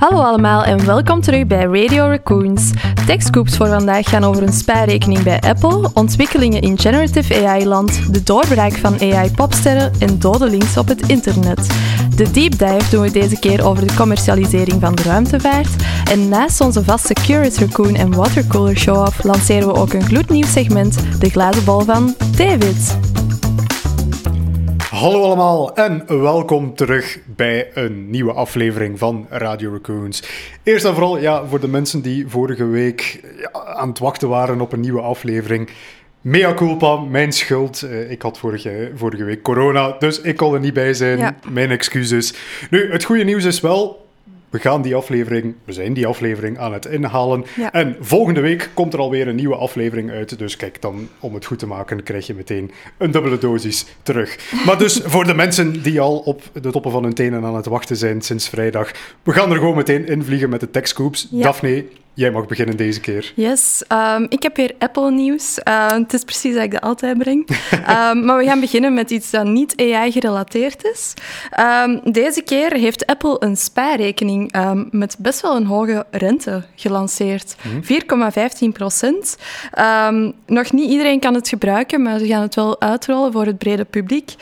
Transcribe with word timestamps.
Hallo 0.00 0.20
allemaal 0.20 0.64
en 0.64 0.86
welkom 0.86 1.20
terug 1.20 1.46
bij 1.46 1.64
Radio 1.64 2.06
Raccoons. 2.08 2.70
Techscoops 3.06 3.56
voor 3.56 3.68
vandaag 3.68 4.08
gaan 4.08 4.24
over 4.24 4.42
een 4.42 4.52
spaarrekening 4.52 5.22
bij 5.22 5.40
Apple, 5.40 5.90
ontwikkelingen 5.94 6.60
in 6.60 6.78
generative 6.78 7.46
AI-land, 7.46 8.12
de 8.12 8.22
doorbraak 8.22 8.72
van 8.72 9.00
AI-popsterren 9.00 9.92
en 9.98 10.18
dode 10.18 10.50
links 10.50 10.76
op 10.76 10.88
het 10.88 11.08
internet. 11.08 11.66
De 12.16 12.30
deep 12.30 12.58
dive 12.58 12.90
doen 12.90 13.02
we 13.02 13.10
deze 13.10 13.38
keer 13.38 13.64
over 13.64 13.86
de 13.86 13.94
commercialisering 13.94 14.80
van 14.80 14.94
de 14.94 15.02
ruimtevaart. 15.02 15.82
En 16.10 16.28
naast 16.28 16.60
onze 16.60 16.84
vaste 16.84 17.12
Curious 17.12 17.58
Raccoon 17.58 17.94
en 17.94 18.14
Watercooler 18.14 18.76
show-off 18.76 19.24
lanceren 19.24 19.68
we 19.68 19.74
ook 19.74 19.92
een 19.92 20.06
gloednieuw 20.06 20.46
segment, 20.46 20.98
de 21.18 21.28
glazen 21.28 21.64
bol 21.64 21.80
van 21.80 22.14
David. 22.36 23.09
Hallo 25.00 25.22
allemaal 25.22 25.74
en 25.74 26.04
welkom 26.06 26.74
terug 26.74 27.18
bij 27.26 27.70
een 27.74 28.10
nieuwe 28.10 28.32
aflevering 28.32 28.98
van 28.98 29.26
Radio 29.30 29.72
Raccoons. 29.72 30.22
Eerst 30.62 30.84
en 30.84 30.92
vooral, 30.92 31.18
ja, 31.18 31.46
voor 31.46 31.60
de 31.60 31.68
mensen 31.68 32.00
die 32.00 32.28
vorige 32.28 32.64
week 32.64 33.20
ja, 33.36 33.50
aan 33.64 33.88
het 33.88 33.98
wachten 33.98 34.28
waren 34.28 34.60
op 34.60 34.72
een 34.72 34.80
nieuwe 34.80 35.00
aflevering. 35.00 35.70
Mea 36.20 36.54
culpa, 36.54 36.96
mijn 36.96 37.32
schuld. 37.32 37.82
Eh, 37.82 38.10
ik 38.10 38.22
had 38.22 38.38
vorige, 38.38 38.90
vorige 38.94 39.24
week 39.24 39.42
corona, 39.42 39.96
dus 39.98 40.20
ik 40.20 40.36
kon 40.36 40.54
er 40.54 40.60
niet 40.60 40.74
bij 40.74 40.94
zijn. 40.94 41.18
Ja. 41.18 41.36
Mijn 41.50 41.70
excuses. 41.70 42.34
Nu, 42.70 42.92
het 42.92 43.04
goede 43.04 43.24
nieuws 43.24 43.44
is 43.44 43.60
wel, 43.60 44.08
we 44.50 44.58
gaan 44.58 44.82
die 44.82 44.94
aflevering, 44.94 45.54
we 45.64 45.72
zijn 45.72 45.92
die 45.92 46.06
aflevering 46.06 46.58
aan 46.58 46.72
het 46.72 46.86
inhalen. 46.86 47.44
Ja. 47.56 47.72
En 47.72 47.96
volgende 48.00 48.40
week 48.40 48.70
komt 48.74 48.92
er 48.92 48.98
alweer 48.98 49.28
een 49.28 49.34
nieuwe 49.34 49.56
aflevering 49.56 50.10
uit. 50.10 50.38
Dus 50.38 50.56
kijk, 50.56 50.82
dan 50.82 51.08
om 51.20 51.34
het 51.34 51.44
goed 51.44 51.58
te 51.58 51.66
maken, 51.66 52.02
krijg 52.02 52.26
je 52.26 52.34
meteen 52.34 52.70
een 52.98 53.10
dubbele 53.10 53.38
dosis 53.38 53.86
terug. 54.02 54.52
Maar 54.66 54.78
dus 54.78 55.00
voor 55.12 55.24
de 55.24 55.34
mensen 55.34 55.82
die 55.82 56.00
al 56.00 56.18
op 56.18 56.42
de 56.52 56.70
toppen 56.70 56.90
van 56.90 57.02
hun 57.02 57.14
tenen 57.14 57.44
aan 57.44 57.56
het 57.56 57.66
wachten 57.66 57.96
zijn 57.96 58.20
sinds 58.20 58.48
vrijdag, 58.48 58.90
we 59.22 59.32
gaan 59.32 59.50
er 59.50 59.56
gewoon 59.56 59.76
meteen 59.76 60.06
invliegen 60.06 60.50
met 60.50 60.60
de 60.60 60.70
techscoops. 60.70 61.28
Ja. 61.30 61.42
Daphne, 61.42 61.84
jij 62.14 62.30
mag 62.30 62.46
beginnen 62.46 62.76
deze 62.76 63.00
keer. 63.00 63.32
Yes, 63.36 63.82
ehm, 63.88 64.26
ik 64.28 64.42
heb 64.42 64.56
weer 64.56 64.74
Apple-nieuws. 64.78 65.58
Eh, 65.58 65.90
het 65.90 66.12
is 66.12 66.24
precies 66.24 66.54
dat 66.54 66.62
ik 66.62 66.70
dat 66.70 66.80
altijd 66.80 67.18
breng. 67.18 67.48
Ehm, 67.86 68.24
maar 68.24 68.36
we 68.36 68.44
gaan 68.44 68.60
beginnen 68.60 68.94
met 68.94 69.10
iets 69.10 69.30
dat 69.30 69.44
niet 69.44 69.74
AI-gerelateerd 69.76 70.84
is. 70.84 71.14
Ehm, 71.50 71.98
deze 72.12 72.42
keer 72.42 72.72
heeft 72.72 73.06
Apple 73.06 73.36
een 73.38 73.56
spaarrekening 73.56 74.52
met 74.90 75.16
best 75.18 75.40
wel 75.40 75.56
een 75.56 75.66
hoge 75.66 76.06
rente 76.10 76.64
gelanceerd. 76.74 77.56
4,15 77.80 78.72
procent. 78.72 79.36
Ehm, 79.72 80.30
nog 80.46 80.72
niet 80.72 80.90
iedereen 80.90 81.20
kan 81.20 81.34
het 81.34 81.48
gebruiken, 81.48 82.02
maar 82.02 82.18
ze 82.18 82.26
gaan 82.26 82.42
het 82.42 82.54
wel 82.54 82.80
uitrollen 82.80 83.32
voor 83.32 83.46
het 83.46 83.58
brede 83.58 83.84
publiek. 83.84 84.34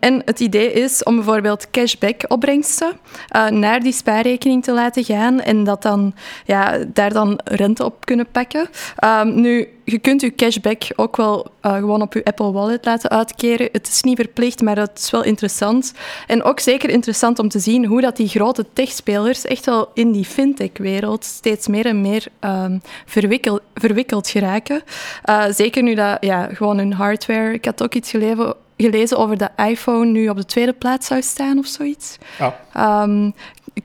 En 0.00 0.22
het 0.24 0.40
idee 0.40 0.72
is 0.72 1.02
om 1.02 1.14
bijvoorbeeld 1.16 1.70
cashback-opbrengsten 1.70 2.92
eh, 3.28 3.46
naar 3.46 3.80
die 3.80 3.92
spaarrekening 3.92 4.64
te 4.64 4.72
laten 4.72 5.04
gaan 5.04 5.40
en 5.40 5.64
dat 5.64 5.82
dan, 5.82 6.14
ja, 6.44 6.55
daar 6.86 7.12
dan 7.12 7.40
rente 7.44 7.84
op 7.84 8.04
kunnen 8.04 8.26
pakken. 8.32 8.68
Ehm, 8.96 9.40
nu, 9.40 9.68
je 9.84 9.98
kunt 9.98 10.20
je 10.20 10.34
cashback 10.34 10.82
ook 10.96 11.16
wel 11.16 11.46
eh, 11.60 11.74
gewoon 11.74 12.02
op 12.02 12.12
je 12.12 12.24
Apple 12.24 12.52
Wallet 12.52 12.84
laten 12.84 13.10
uitkeren. 13.10 13.68
Het 13.72 13.88
is 13.88 14.02
niet 14.02 14.16
verplicht, 14.16 14.62
maar 14.62 14.76
het 14.76 14.98
is 14.98 15.10
wel 15.10 15.24
interessant. 15.24 15.92
En 16.26 16.42
ook 16.42 16.60
zeker 16.60 16.90
interessant 16.90 17.38
om 17.38 17.48
te 17.48 17.58
zien 17.58 17.84
hoe 17.84 18.00
dat 18.00 18.16
die 18.16 18.28
grote 18.28 18.64
techspelers 18.72 19.44
echt 19.44 19.66
wel 19.66 19.90
in 19.94 20.12
die 20.12 20.24
fintech-wereld 20.24 21.24
steeds 21.24 21.68
meer 21.68 21.86
en 21.86 22.00
meer 22.00 22.26
ehm, 22.40 22.78
verwikkel- 23.06 23.60
verwikkeld 23.74 24.28
geraken. 24.28 24.82
Eh, 25.22 25.44
zeker 25.50 25.82
nu 25.82 25.94
dat 25.94 26.16
ja, 26.20 26.48
gewoon 26.52 26.78
hun 26.78 26.92
hardware... 26.92 27.52
Ik 27.52 27.64
had 27.64 27.82
ook 27.82 27.94
iets 27.94 28.10
gelezen, 28.10 28.54
gelezen 28.76 29.18
over 29.18 29.38
de 29.38 29.48
iPhone 29.56 30.06
nu 30.06 30.28
op 30.28 30.36
de 30.36 30.44
tweede 30.44 30.72
plaats 30.72 31.06
zou 31.06 31.22
staan 31.22 31.58
of 31.58 31.66
zoiets. 31.66 32.18
Ja. 32.38 32.56
Ehm, 32.72 33.30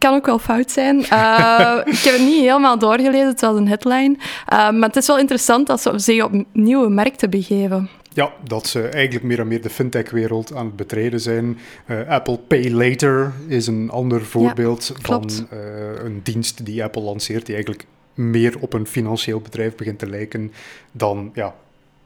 kan 0.02 0.14
ook 0.14 0.26
wel 0.26 0.40
fout 0.40 0.72
zijn. 0.72 1.06
Eh, 1.06 1.78
ik 1.96 2.00
heb 2.00 2.14
het 2.14 2.22
niet 2.22 2.42
helemaal 2.42 2.80
doorgelezen, 2.80 3.28
het 3.28 3.42
was 3.42 3.58
een 3.58 3.68
headline. 3.68 4.16
Eh, 4.46 4.72
maar 4.72 4.88
het 4.88 4.96
is 4.96 5.08
wel 5.08 5.20
interessant 5.20 5.68
dat 5.68 5.82
ze 5.82 6.00
zich 6.00 6.24
op 6.24 6.44
nieuwe 6.52 6.90
markten 6.90 7.30
begeven. 7.30 7.90
Ja, 8.14 8.34
dat 8.44 8.68
ze 8.68 8.88
eigenlijk 8.88 9.26
meer 9.26 9.40
en 9.40 9.48
meer 9.48 9.62
de 9.62 9.70
fintech-wereld 9.70 10.56
aan 10.56 10.66
het 10.66 10.76
betreden 10.76 11.20
zijn. 11.20 11.58
Eh, 11.86 12.08
Apple 12.08 12.38
Pay 12.38 12.72
Later 12.72 13.32
is 13.48 13.68
een 13.68 13.90
ander 13.90 14.26
voorbeeld 14.26 14.94
van 15.02 15.30
een 16.04 16.20
dienst 16.24 16.66
die 16.66 16.84
Apple 16.84 17.02
lanceert, 17.02 17.46
die 17.46 17.56
eigenlijk 17.56 17.86
meer 18.14 18.56
op 18.60 18.74
een 18.74 18.88
financieel 18.88 19.42
bedrijf 19.42 19.76
begint 19.76 20.00
te 20.00 20.10
lijken 20.10 20.52
dan 20.92 21.32
ja, 21.34 21.56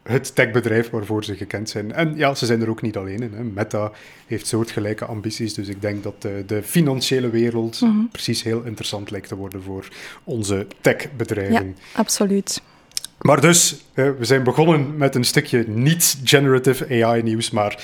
het 0.08 0.36
techbedrijf 0.36 0.90
waarvoor 0.90 1.24
ze 1.24 1.36
gekend 1.36 1.70
zijn. 1.70 1.94
En 1.94 2.14
ja, 2.16 2.36
ze 2.36 2.46
zijn 2.46 2.62
er 2.62 2.70
ook 2.70 2.82
niet 2.82 2.98
alleen 2.98 3.22
in. 3.22 3.34
Hè. 3.34 3.44
Meta 3.44 3.92
heeft 4.28 4.48
soortgelijke 4.48 5.06
ambities, 5.06 5.54
dus 5.54 5.68
ik 5.68 5.82
denk 5.82 6.04
dat 6.04 6.22
de, 6.22 6.44
de 6.48 6.64
financiële 6.64 7.30
wereld 7.30 7.82
Mhm. 7.82 8.06
precies 8.12 8.44
heel 8.44 8.62
interessant 8.64 9.12
lijkt 9.12 9.28
te 9.28 9.36
worden 9.36 9.64
voor 9.64 9.88
onze 10.24 10.56
Ja, 10.56 10.64
techbedrijven. 10.82 11.76
absoluut. 11.94 12.62
Maar 13.22 13.42
dus, 13.42 13.76
we 13.94 14.16
zijn 14.22 14.44
begonnen 14.44 14.98
met 14.98 15.16
een 15.16 15.24
stukje 15.24 15.64
niet-generative 15.68 17.04
AI-nieuws, 17.06 17.50
maar 17.52 17.84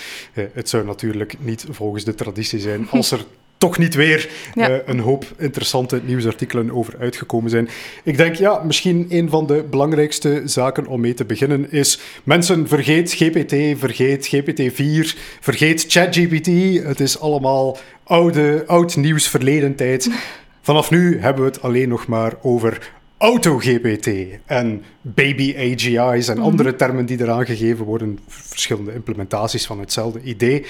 het 0.53 0.69
zou 0.69 0.85
natuurlijk 0.85 1.35
niet 1.39 1.65
volgens 1.69 2.03
de 2.03 2.15
traditie 2.15 2.59
zijn 2.59 2.89
als 2.91 3.11
er 3.11 3.25
toch 3.61 3.77
niet 3.77 3.95
weer 3.95 4.29
Ja. 4.53 4.69
eh, 4.69 4.77
een 4.85 4.99
hoop 4.99 5.25
interessante 5.37 6.01
nieuwsartikelen 6.05 6.71
over 6.71 6.95
uitgekomen 6.99 7.49
zijn. 7.49 7.69
Ik 8.03 8.17
denk, 8.17 8.35
ja, 8.35 8.63
misschien 8.63 9.05
een 9.09 9.29
van 9.29 9.47
de 9.47 9.65
belangrijkste 9.69 10.41
zaken 10.45 10.87
om 10.87 11.01
mee 11.01 11.13
te 11.13 11.25
beginnen 11.25 11.71
is, 11.71 11.99
mensen, 12.23 12.67
vergeet 12.67 13.13
GPT, 13.13 13.79
vergeet 13.79 14.27
GPT-4, 14.35 15.17
vergeet 15.39 15.85
ChatGPT. 15.87 16.47
Het 16.83 16.99
is 16.99 17.19
allemaal 17.19 17.77
oude, 18.03 18.63
oud 18.67 18.95
nieuws, 18.95 19.27
verleden 19.27 19.75
tijd. 19.75 20.09
Vanaf 20.61 20.91
nu 20.91 21.19
hebben 21.19 21.43
we 21.43 21.49
het 21.49 21.61
alleen 21.61 21.89
nog 21.89 22.07
maar 22.07 22.33
over 22.41 22.91
AutoGPT 23.17 24.09
en 24.45 24.83
baby 25.01 25.55
AGI's 25.57 26.27
en 26.27 26.39
andere 26.39 26.75
termen 26.75 27.05
die 27.05 27.21
eraan 27.21 27.45
gegeven 27.45 27.85
worden, 27.85 28.19
verschillende 28.27 28.93
implementaties 28.93 29.65
van 29.65 29.79
hetzelfde 29.79 30.21
idee. 30.23 30.65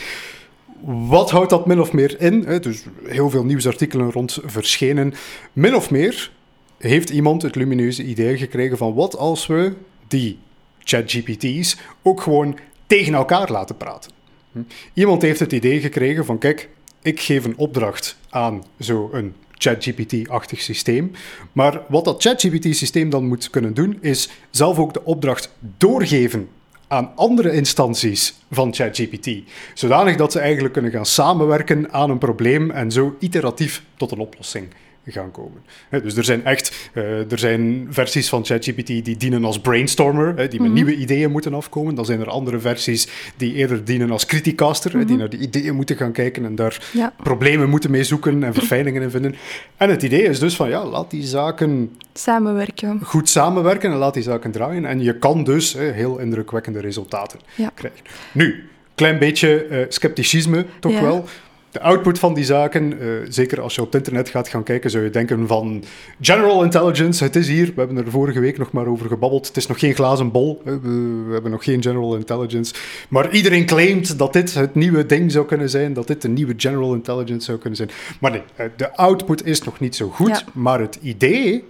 Wat 0.84 1.31
houdt 1.31 1.50
dat 1.50 1.66
min 1.66 1.80
of 1.80 1.94
meer 1.94 2.22
in? 2.22 2.62
Dus 2.62 2.84
heel 3.03 3.30
veel 3.30 3.44
nieuwsartikelen 3.44 4.12
rond 4.12 4.40
verschenen. 4.44 5.14
Min 5.53 5.75
of 5.75 5.92
meer 5.92 6.31
heeft 6.78 7.09
iemand 7.09 7.42
het 7.42 7.56
lumineuze 7.56 8.03
idee 8.03 8.38
gekregen 8.38 8.78
van 8.78 8.94
wat 8.94 9.18
als 9.18 9.47
we 9.47 9.74
die 10.08 10.40
ChatGPT's 10.80 11.78
ook 12.02 12.22
gewoon 12.22 12.58
tegen 12.88 13.14
elkaar 13.14 13.52
laten 13.52 13.78
praten. 13.78 14.12
Hm? 14.52 14.59
Iemand 14.94 15.22
heeft 15.22 15.40
het 15.40 15.52
idee 15.52 15.80
gekregen 15.80 16.25
van 16.25 16.38
kijk, 16.38 16.70
ik 17.02 17.20
geef 17.20 17.46
een 17.46 17.58
opdracht 17.58 18.18
aan 18.30 18.64
zo'n 18.78 19.34
ChatGPT-achtig 19.62 20.62
systeem. 20.62 21.12
Maar 21.52 21.81
wat 21.88 22.06
dat 22.06 22.22
ChatGPT-systeem 22.22 23.09
dan 23.09 23.28
moet 23.28 23.50
kunnen 23.50 23.74
doen, 23.74 23.97
is 24.02 24.30
zelf 24.50 24.80
ook 24.80 24.94
de 24.94 25.06
opdracht 25.06 25.53
doorgeven 25.78 26.50
aan 26.91 27.12
andere 27.16 27.52
instanties 27.52 28.34
van 28.52 28.74
ChatGPT. 28.74 29.29
Zodanig 29.74 30.16
dat 30.16 30.31
ze 30.31 30.40
eigenlijk 30.40 30.74
kunnen 30.74 30.91
gaan 30.91 31.06
samenwerken 31.06 31.94
aan 31.94 32.09
een 32.09 32.18
probleem 32.18 32.72
en 32.72 32.91
zo 32.91 33.16
iteratief 33.19 33.84
tot 33.97 34.12
een 34.12 34.19
oplossing 34.19 34.68
gaan 35.06 35.32
komen. 35.32 35.62
Dus 36.04 36.16
er 36.16 36.24
zijn 36.24 36.46
echt 36.46 36.90
eh, 36.94 37.32
er 37.32 37.40
zijn 37.40 37.88
versies 37.90 38.30
van 38.30 38.46
ChatGPT 38.46 38.88
die 38.88 39.18
dienen 39.18 39.46
als 39.46 39.60
brainstormer, 39.60 40.50
die 40.50 40.62
met 40.62 40.72
nieuwe 40.72 40.96
ideeën 40.96 41.32
moeten 41.32 41.54
afkomen. 41.54 41.96
Dan 41.96 42.06
zijn 42.06 42.20
er 42.20 42.30
andere 42.30 42.60
versies 42.60 43.08
die 43.38 43.54
eerder 43.54 43.84
dienen 43.86 44.12
als 44.12 44.26
criticaster, 44.26 45.06
die 45.08 45.18
naar 45.18 45.30
de 45.30 45.38
ideeën 45.38 45.76
moeten 45.76 45.96
gaan 45.96 46.12
kijken 46.12 46.46
en 46.46 46.56
daar 46.56 46.90
Ja. 46.94 47.14
problemen 47.24 47.70
moeten 47.70 47.92
mee 47.92 48.04
zoeken 48.04 48.44
en 48.44 48.54
verfijningen 48.62 49.02
in 49.02 49.10
vinden. 49.10 49.36
En 49.78 49.90
het 49.90 50.04
idee 50.04 50.24
is 50.24 50.40
dus 50.40 50.56
van 50.56 50.70
ja, 50.70 50.86
laat 50.86 51.12
die 51.12 51.24
zaken 51.24 51.96
Samenwerken. 52.14 53.00
goed 53.04 53.30
samenwerken 53.30 53.92
en 53.92 53.98
laat 53.98 54.14
die 54.14 54.24
zaken 54.24 54.52
draaien. 54.52 54.86
En 54.86 55.02
je 55.02 55.18
kan 55.18 55.44
dus 55.44 55.74
heel 55.74 56.18
indrukwekkende 56.18 56.80
resultaten 56.80 57.40
Ja. 57.56 57.72
krijgen. 57.74 58.00
Nu, 58.32 58.70
klein 58.96 59.20
beetje 59.20 59.66
eh, 59.66 59.86
scepticisme 59.90 60.66
toch 60.80 60.92
Ja. 60.92 61.02
wel. 61.02 61.26
De 61.72 61.82
output 61.82 62.20
van 62.20 62.34
die 62.34 62.44
zaken, 62.44 63.00
eh, 63.00 63.08
zeker 63.30 63.62
als 63.62 63.76
je 63.76 63.82
op 63.82 63.88
het 63.88 63.96
internet 63.96 64.30
gaat 64.30 64.48
gaan 64.48 64.64
kijken, 64.64 64.90
zou 64.90 65.04
je 65.04 65.09
denken 65.09 65.47
van 65.47 65.84
general 66.22 66.64
intelligence, 66.64 67.23
het 67.23 67.35
is 67.35 67.47
hier. 67.47 67.66
We 67.66 67.73
hebben 67.76 67.97
er 67.97 68.12
vorige 68.12 68.40
week 68.40 68.58
nog 68.58 68.72
maar 68.72 68.85
over 68.85 69.08
gebabbeld. 69.08 69.47
Het 69.47 69.58
is 69.58 69.68
nog 69.68 69.79
geen 69.79 69.94
glazen 69.94 70.32
bol. 70.32 70.62
We, 70.64 71.29
hebben 71.32 71.52
nog 71.52 71.64
geen 71.64 71.82
general 71.82 72.16
intelligence. 72.16 72.73
Maar 73.09 73.32
iedereen 73.32 73.66
claimt 73.66 74.18
dat 74.18 74.34
dit 74.34 74.53
het 74.53 74.76
nieuwe 74.76 75.06
ding 75.06 75.32
zou 75.32 75.46
kunnen 75.46 75.70
zijn, 75.70 75.94
dat 75.94 76.08
dit 76.08 76.22
de 76.22 76.29
nieuwe 76.29 76.53
general 76.58 76.94
intelligence 76.94 77.46
zou 77.46 77.58
kunnen 77.58 77.78
zijn. 77.78 77.90
Maar 78.20 78.32
nee, 78.32 78.41
eh, 78.56 78.66
de 78.76 78.96
output 78.96 79.46
is 79.46 79.62
nog 79.64 79.79
niet 79.79 79.96
zo 79.96 80.09
goed. 80.09 80.28
Ja. 80.28 80.41
Maar 80.53 80.79
het 80.79 80.97
idee 81.02 81.64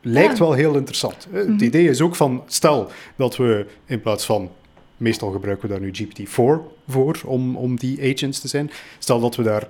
lijkt 0.00 0.38
Ja. 0.38 0.44
wel 0.44 0.52
heel 0.52 0.74
interessant. 0.74 1.26
Het 1.30 1.60
idee 1.60 1.88
is 1.88 2.00
ook 2.00 2.16
van, 2.16 2.42
stel 2.46 2.90
dat 3.16 3.36
we 3.36 3.66
in 3.86 4.00
plaats 4.00 4.24
van, 4.24 4.50
meestal 5.04 5.30
gebruiken 5.30 5.68
we 5.68 5.74
daar 5.74 5.82
nu 5.82 5.92
GPT-4 5.92 6.32
voor 6.88 7.20
om, 7.24 7.56
om 7.56 7.76
die 7.76 8.12
agents 8.14 8.40
te 8.40 8.48
zijn. 8.48 8.70
Stel 8.98 9.20
dat 9.20 9.36
we 9.36 9.42
daar 9.42 9.68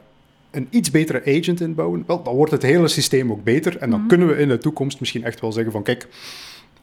een 0.51 0.67
iets 0.71 0.91
betere 0.91 1.39
agent 1.39 1.61
in 1.61 1.75
bouwen, 1.75 2.05
wel, 2.07 2.23
dan 2.23 2.35
wordt 2.35 2.53
het 2.53 2.63
hele 2.63 2.89
systeem 2.89 3.31
ook 3.31 3.45
beter. 3.45 3.77
En 3.77 3.91
dan 3.91 4.07
kunnen 4.07 4.29
we 4.29 4.37
in 4.37 4.49
de 4.49 4.59
toekomst 4.59 5.01
misschien 5.01 5.25
echt 5.25 5.41
wel 5.41 5.53
zeggen 5.53 5.73
van, 5.73 5.83
kijk, 5.83 6.09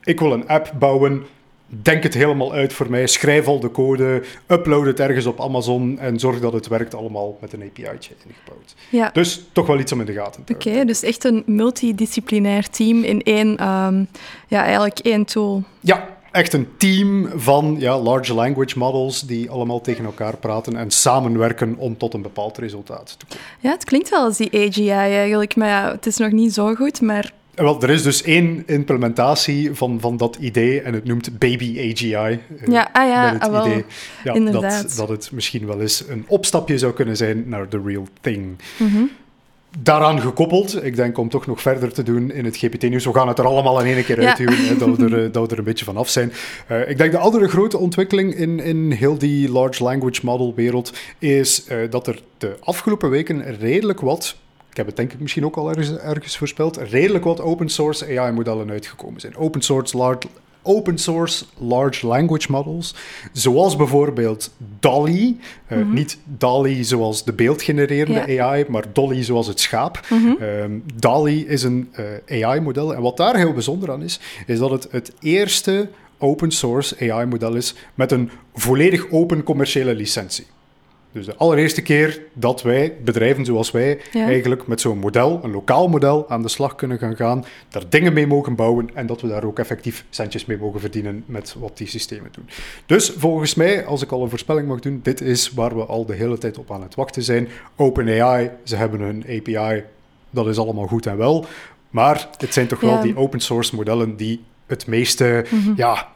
ik 0.03 0.19
wil 0.19 0.33
een 0.33 0.48
app 0.48 0.74
bouwen 0.80 1.25
denk 1.81 2.03
het 2.03 2.13
helemaal 2.13 2.53
uit 2.53 2.74
voor 2.74 2.89
mij, 2.89 3.07
schrijf 3.07 3.48
al 3.48 3.59
de 3.59 3.71
code, 3.71 4.24
upload 4.48 4.86
het 4.86 5.00
ergens 5.00 5.25
op 5.25 5.42
Amazon 5.42 6.00
en 6.00 6.19
zorg 6.19 6.39
dat 6.39 6.53
het 6.53 6.68
werkt 6.68 6.95
allemaal 6.95 7.38
met 7.42 7.53
een 7.53 7.62
API'tje 7.62 8.13
ingebouwd. 8.27 8.75
Ja. 8.89 9.09
Dus 9.13 9.45
toch 9.51 9.68
wel 9.68 9.80
iets 9.80 9.92
om 9.92 10.00
in 10.00 10.06
de 10.06 10.13
gaten 10.13 10.44
te 10.44 10.53
Oké, 10.53 10.63
houden. 10.63 10.88
dus 10.88 11.03
echt 11.03 11.24
een 11.24 11.44
multidisciplinair 11.45 12.69
team 12.69 13.03
in 13.03 13.21
één, 13.21 13.57
ehm, 13.57 14.03
ja, 14.48 14.63
eigenlijk 14.63 15.00
één 15.00 15.25
tool. 15.25 15.63
Ja, 15.80 16.18
echt 16.31 16.53
een 16.53 16.67
team 16.77 17.29
van 17.35 17.75
ja, 17.79 17.99
large 17.99 18.33
language 18.33 18.77
models 18.77 19.21
die 19.21 19.49
allemaal 19.49 19.81
tegen 19.81 20.05
elkaar 20.05 20.37
praten 20.37 20.75
en 20.75 20.91
samenwerken 20.91 21.75
om 21.77 21.97
tot 21.97 22.13
een 22.13 22.21
bepaald 22.21 22.57
resultaat 22.57 23.15
te 23.19 23.25
komen. 23.25 23.45
Ja, 23.59 23.71
het 23.71 23.83
klinkt 23.83 24.09
wel 24.09 24.23
als 24.23 24.37
die 24.37 24.67
AGI 24.67 24.89
eigenlijk, 24.89 25.55
maar 25.55 25.67
ja, 25.67 25.91
het 25.91 26.05
is 26.05 26.17
nog 26.17 26.31
niet 26.31 26.53
zo 26.53 26.75
goed, 26.75 27.01
maar 27.01 27.31
En 27.55 27.63
Wel, 27.63 27.81
er 27.81 27.89
is 27.89 28.03
dus 28.03 28.21
één 28.23 28.63
implementatie 28.65 29.73
van, 29.73 29.99
van 29.99 30.17
dat 30.17 30.35
idee 30.39 30.81
en 30.81 30.93
het 30.93 31.03
noemt 31.05 31.39
Baby 31.39 31.77
AGI. 31.91 32.13
eh, 32.13 32.39
Ja, 32.67 32.89
ah 32.93 33.07
ja, 33.07 33.31
met 33.31 33.43
het 33.43 33.51
ah 33.53 33.65
idee 33.65 33.85
ja, 34.23 34.33
inderdaad. 34.33 34.81
dat, 34.81 34.95
dat 34.97 35.09
het 35.09 35.29
misschien 35.31 35.65
wel 35.65 35.81
eens 35.81 36.03
een 36.07 36.25
opstapje 36.27 36.77
zou 36.77 36.93
kunnen 36.93 37.17
zijn 37.17 37.43
naar 37.49 37.67
the 37.67 37.81
real 37.85 38.07
thing. 38.21 38.57
mhm. 38.77 39.03
Daaraan 39.79 40.21
gekoppeld, 40.21 40.83
ik 40.83 40.95
denk 40.95 41.18
om 41.18 41.29
toch 41.29 41.47
nog 41.47 41.62
verder 41.62 41.94
te 41.94 42.03
doen 42.03 42.31
in 42.31 42.45
het 42.45 42.57
GPT-nieuws. 42.57 43.06
We 43.06 43.13
gaan 43.13 43.27
het 43.27 43.39
er 43.39 43.45
allemaal 43.45 43.79
in 43.81 43.95
één 43.95 44.03
keer 44.03 44.21
Ja. 44.21 44.27
uitduwen, 44.27 44.65
hè, 44.68 44.77
dat, 44.77 44.97
we 44.97 45.06
er, 45.06 45.18
eh, 45.25 45.31
dat 45.31 45.45
we 45.45 45.51
er 45.51 45.57
een 45.57 45.63
beetje 45.63 45.85
van 45.85 45.97
af 45.97 46.09
zijn. 46.09 46.31
Eh, 46.68 46.89
ik 46.89 46.97
denk 46.97 47.12
de 47.12 47.18
andere 47.18 47.47
grote 47.47 47.77
ontwikkeling 47.77 48.33
in, 48.35 48.59
in 48.59 48.91
heel 48.91 49.18
die 49.18 49.51
large 49.51 49.83
language 49.83 50.21
model 50.23 50.53
wereld 50.56 50.94
is 51.19 51.65
eh, 51.65 51.77
dat 51.89 52.07
er 52.07 52.21
de 52.38 52.56
afgelopen 52.59 53.09
weken 53.09 53.56
redelijk 53.59 54.00
wat, 54.00 54.35
ik 54.69 54.77
heb 54.77 54.85
het 54.85 54.95
denk 54.95 55.13
ik 55.13 55.19
misschien 55.19 55.45
ook 55.45 55.56
al 55.56 55.69
ergens, 55.69 55.97
ergens 55.97 56.38
voorspeld, 56.38 56.77
redelijk 56.77 57.24
wat 57.24 57.41
open 57.41 57.69
source 57.69 58.19
AI-modellen 58.19 58.69
uitgekomen 58.69 59.21
zijn. 59.21 59.35
Open 59.35 59.62
source 59.62 59.97
large 59.97 60.27
open 60.63 60.97
source 60.97 61.45
large 61.57 62.07
language 62.07 62.51
models, 62.51 62.95
zoals 63.31 63.75
bijvoorbeeld 63.75 64.51
DALL-E, 64.79 65.33
eh, 65.67 65.85
niet 65.85 66.17
DALL-E 66.23 66.83
zoals 66.83 67.23
de 67.23 67.33
beeldgenererende 67.33 68.31
Ja. 68.31 68.43
AI, 68.43 68.65
maar 68.67 68.85
Dolly 68.93 69.23
zoals 69.23 69.47
het 69.47 69.59
schaap. 69.59 69.99
Ehm, 70.39 70.71
DALL-E 70.95 71.35
is 71.35 71.63
een 71.63 71.89
eh, 72.27 72.43
AI-model 72.45 72.95
en 72.95 73.01
wat 73.01 73.17
daar 73.17 73.35
heel 73.35 73.53
bijzonder 73.53 73.91
aan 73.91 74.03
is, 74.03 74.19
is 74.45 74.59
dat 74.59 74.69
het 74.71 74.87
het 74.91 75.13
eerste 75.19 75.89
open 76.17 76.51
source 76.51 77.11
AI-model 77.11 77.55
is 77.55 77.75
met 77.95 78.11
een 78.11 78.29
volledig 78.53 79.11
open 79.11 79.43
commerciële 79.43 79.95
licentie. 79.95 80.45
Dus 81.11 81.25
de 81.25 81.35
allereerste 81.35 81.81
keer 81.81 82.21
dat 82.33 82.61
wij, 82.61 82.93
bedrijven 83.03 83.45
zoals 83.45 83.71
wij, 83.71 83.99
Ja. 84.11 84.25
eigenlijk 84.25 84.67
met 84.67 84.81
zo'n 84.81 84.97
model, 84.97 85.39
een 85.43 85.51
lokaal 85.51 85.87
model, 85.87 86.29
aan 86.29 86.41
de 86.41 86.47
slag 86.47 86.75
kunnen 86.75 86.97
gaan 86.97 87.15
gaan, 87.15 87.45
daar 87.69 87.83
dingen 87.89 88.13
mee 88.13 88.27
mogen 88.27 88.55
bouwen 88.55 88.89
en 88.93 89.05
dat 89.05 89.21
we 89.21 89.27
daar 89.27 89.43
ook 89.43 89.59
effectief 89.59 90.05
centjes 90.09 90.45
mee 90.45 90.57
mogen 90.57 90.79
verdienen 90.79 91.23
met 91.25 91.55
wat 91.59 91.77
die 91.77 91.87
systemen 91.87 92.29
doen. 92.31 92.49
Dus 92.85 93.09
volgens 93.17 93.55
mij, 93.55 93.85
als 93.85 94.01
ik 94.01 94.11
al 94.11 94.23
een 94.23 94.29
voorspelling 94.29 94.67
mag 94.67 94.79
doen, 94.79 94.99
dit 95.03 95.21
is 95.21 95.51
waar 95.51 95.75
we 95.75 95.85
al 95.85 96.05
de 96.05 96.13
hele 96.15 96.37
tijd 96.37 96.57
op 96.57 96.71
aan 96.71 96.81
het 96.81 96.95
wachten 96.95 97.23
zijn. 97.23 97.47
OpenAI, 97.75 98.49
ze 98.63 98.75
hebben 98.75 98.99
hun 98.99 99.23
API, 99.29 99.83
dat 100.29 100.47
is 100.47 100.57
allemaal 100.57 100.87
goed 100.87 101.05
en 101.05 101.17
wel, 101.17 101.45
maar 101.89 102.27
het 102.37 102.53
zijn 102.53 102.67
toch 102.67 102.79
wel 102.79 103.01
die 103.01 103.17
open 103.17 103.39
source 103.39 103.75
modellen 103.75 104.15
die 104.15 104.43
het 104.65 104.87
meeste 104.87 105.45
ja, 105.75 106.07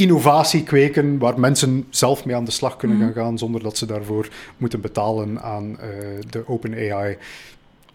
innovatie 0.00 0.62
kweken, 0.62 1.18
waar 1.18 1.40
mensen 1.40 1.86
zelf 1.90 2.24
mee 2.24 2.36
aan 2.36 2.44
de 2.44 2.50
slag 2.50 2.76
kunnen 2.76 2.98
gaan 2.98 3.12
gaan 3.12 3.38
zonder 3.38 3.62
dat 3.62 3.76
ze 3.76 3.86
daarvoor 3.86 4.28
moeten 4.56 4.80
betalen 4.80 5.42
aan 5.42 5.78
eh, 5.80 5.88
de 6.30 6.48
OpenAI. 6.48 7.16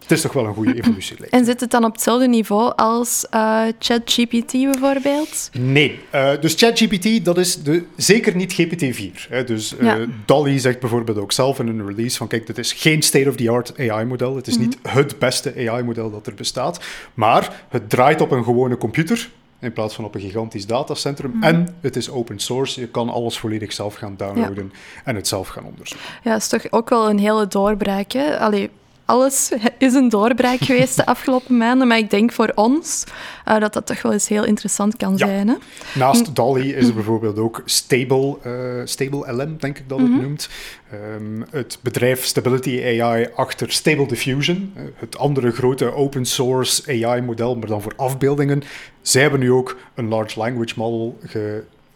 Het 0.06 0.16
is 0.16 0.20
toch 0.20 0.32
wel 0.32 0.46
een 0.46 0.54
goede 0.54 0.74
evolutielijn. 0.80 1.30
En 1.30 1.44
zit 1.44 1.60
het 1.60 1.70
dan 1.70 1.84
op 1.84 1.92
hetzelfde 1.92 2.28
niveau 2.28 2.72
als 2.76 3.26
eh, 3.30 3.62
ChatGPT 3.78 4.52
bijvoorbeeld? 4.52 5.50
Nee, 5.58 6.00
eh, 6.10 6.30
dus 6.40 6.54
ChatGPT, 6.54 7.24
dat 7.24 7.38
is 7.38 7.62
de, 7.62 7.84
zeker 7.96 8.36
niet 8.36 8.52
GPT-4. 8.52 9.28
Hè. 9.28 9.44
Dus 9.44 9.74
Ja. 9.80 10.06
Dolly 10.24 10.58
zegt 10.58 10.80
bijvoorbeeld 10.80 11.18
ook 11.18 11.32
zelf 11.32 11.58
in 11.58 11.68
een 11.68 11.86
release 11.86 12.16
van 12.16 12.26
kijk, 12.26 12.46
dit 12.46 12.58
is 12.58 12.72
geen 12.72 13.02
state-of-the-art 13.02 13.78
AI-model. 13.78 14.36
Het 14.36 14.46
is 14.46 14.58
niet 14.58 14.78
het 14.82 15.18
beste 15.18 15.54
AI-model 15.56 16.10
dat 16.10 16.26
er 16.26 16.34
bestaat. 16.34 16.84
Maar 17.14 17.64
het 17.68 17.90
draait 17.90 18.20
op 18.20 18.30
een 18.30 18.44
gewone 18.44 18.76
computer 18.76 19.30
in 19.60 19.72
plaats 19.72 19.94
van 19.94 20.04
op 20.04 20.14
een 20.14 20.20
gigantisch 20.20 20.66
datacentrum. 20.66 21.42
En 21.42 21.76
het 21.80 21.96
is 21.96 22.10
open 22.10 22.38
source. 22.38 22.80
Je 22.80 22.88
kan 22.88 23.08
alles 23.08 23.38
volledig 23.38 23.72
zelf 23.72 23.94
gaan 23.94 24.16
downloaden 24.16 24.72
en 25.04 25.16
het 25.16 25.28
zelf 25.28 25.48
gaan 25.48 25.64
onderzoeken. 25.64 26.06
Ja, 26.22 26.32
dat 26.32 26.40
is 26.40 26.48
toch 26.48 26.66
ook 26.70 26.88
wel 26.88 27.10
een 27.10 27.18
hele 27.18 27.48
doorbraak. 27.48 28.12
Hè? 28.12 28.38
Allee, 28.38 28.70
alles 29.06 29.52
is 29.78 29.94
een 29.94 30.08
doorbraak 30.08 30.58
geweest 30.70 30.96
de 30.96 31.06
afgelopen 31.06 31.56
maanden, 31.56 31.88
maar 31.88 31.98
ik 31.98 32.10
denk 32.10 32.32
voor 32.32 32.52
ons 32.54 33.04
eh, 33.44 33.58
dat 33.58 33.72
dat 33.72 33.86
toch 33.86 34.02
wel 34.02 34.12
eens 34.12 34.28
heel 34.28 34.44
interessant 34.44 34.96
kan 34.96 35.12
Ja. 35.16 35.26
zijn. 35.26 35.48
Hè? 35.48 35.54
Naast 35.94 36.34
Dolly 36.34 36.70
is 36.70 36.88
er 36.88 36.94
bijvoorbeeld 36.94 37.38
ook 37.38 37.62
Stable, 37.64 38.36
eh, 38.42 38.52
Stable 38.84 39.32
LM, 39.32 39.56
denk 39.58 39.78
ik 39.78 39.88
dat 39.88 39.98
het 39.98 40.10
noemt. 40.10 40.48
Ehm, 40.90 41.42
het 41.50 41.78
bedrijf 41.82 42.24
Stability 42.24 42.82
AI 43.00 43.28
achter 43.34 43.72
Stable 43.72 44.06
Diffusion, 44.06 44.72
eh, 44.74 44.82
het 44.96 45.18
andere 45.18 45.50
grote 45.50 45.94
open 45.94 46.24
source 46.24 46.82
AI-model, 46.86 47.56
maar 47.56 47.68
dan 47.68 47.82
voor 47.82 47.92
afbeeldingen. 47.96 48.62
Zij 49.00 49.22
hebben 49.22 49.40
nu 49.40 49.52
ook 49.52 49.76
een 49.94 50.08
large 50.08 50.38
language 50.38 50.74
model 50.76 51.18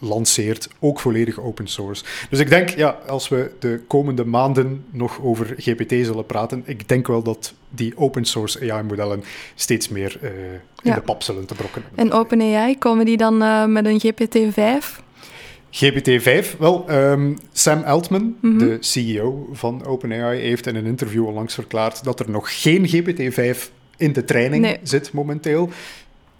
gelanceerd, 0.00 0.68
ook 0.78 1.00
volledig 1.00 1.40
open 1.40 1.66
source. 1.68 2.04
Dus 2.30 2.38
ik 2.38 2.48
denk, 2.48 2.68
ja, 2.68 2.98
als 3.06 3.28
we 3.28 3.50
de 3.58 3.80
komende 3.86 4.24
maanden 4.24 4.84
nog 4.90 5.20
over 5.22 5.54
GPT 5.58 5.90
zullen 5.90 6.26
praten, 6.26 6.62
ik 6.66 6.88
denk 6.88 7.06
wel 7.06 7.22
dat 7.22 7.54
die 7.68 7.92
open 7.96 8.24
source 8.24 8.72
AI-modellen 8.72 9.24
steeds 9.54 9.88
meer 9.88 10.18
eh, 10.22 10.30
in 10.32 10.60
Ja. 10.82 10.94
de 10.94 11.00
pap 11.00 11.22
zullen 11.22 11.46
te 11.46 11.54
brokken. 11.54 11.82
En 11.94 12.12
OpenAI, 12.12 12.78
komen 12.78 13.04
die 13.04 13.16
dan 13.16 13.42
eh, 13.42 13.64
met 13.66 13.84
een 13.86 14.00
GPT-5? 14.00 15.02
GPT-5, 15.70 16.56
wel, 16.58 16.84
ehm, 16.88 17.34
Sam 17.52 17.82
Altman, 17.82 18.36
Mhm. 18.40 18.58
de 18.58 18.76
CEO 18.80 19.48
van 19.52 19.86
OpenAI, 19.86 20.40
heeft 20.40 20.66
in 20.66 20.76
een 20.76 20.86
interview 20.86 21.26
onlangs 21.26 21.54
verklaard 21.54 22.04
dat 22.04 22.20
er 22.20 22.30
nog 22.30 22.62
geen 22.62 22.88
GPT-5 22.88 23.70
in 23.96 24.12
de 24.12 24.24
training 24.24 24.62
Nee. 24.62 24.78
zit 24.82 25.12
momenteel. 25.12 25.70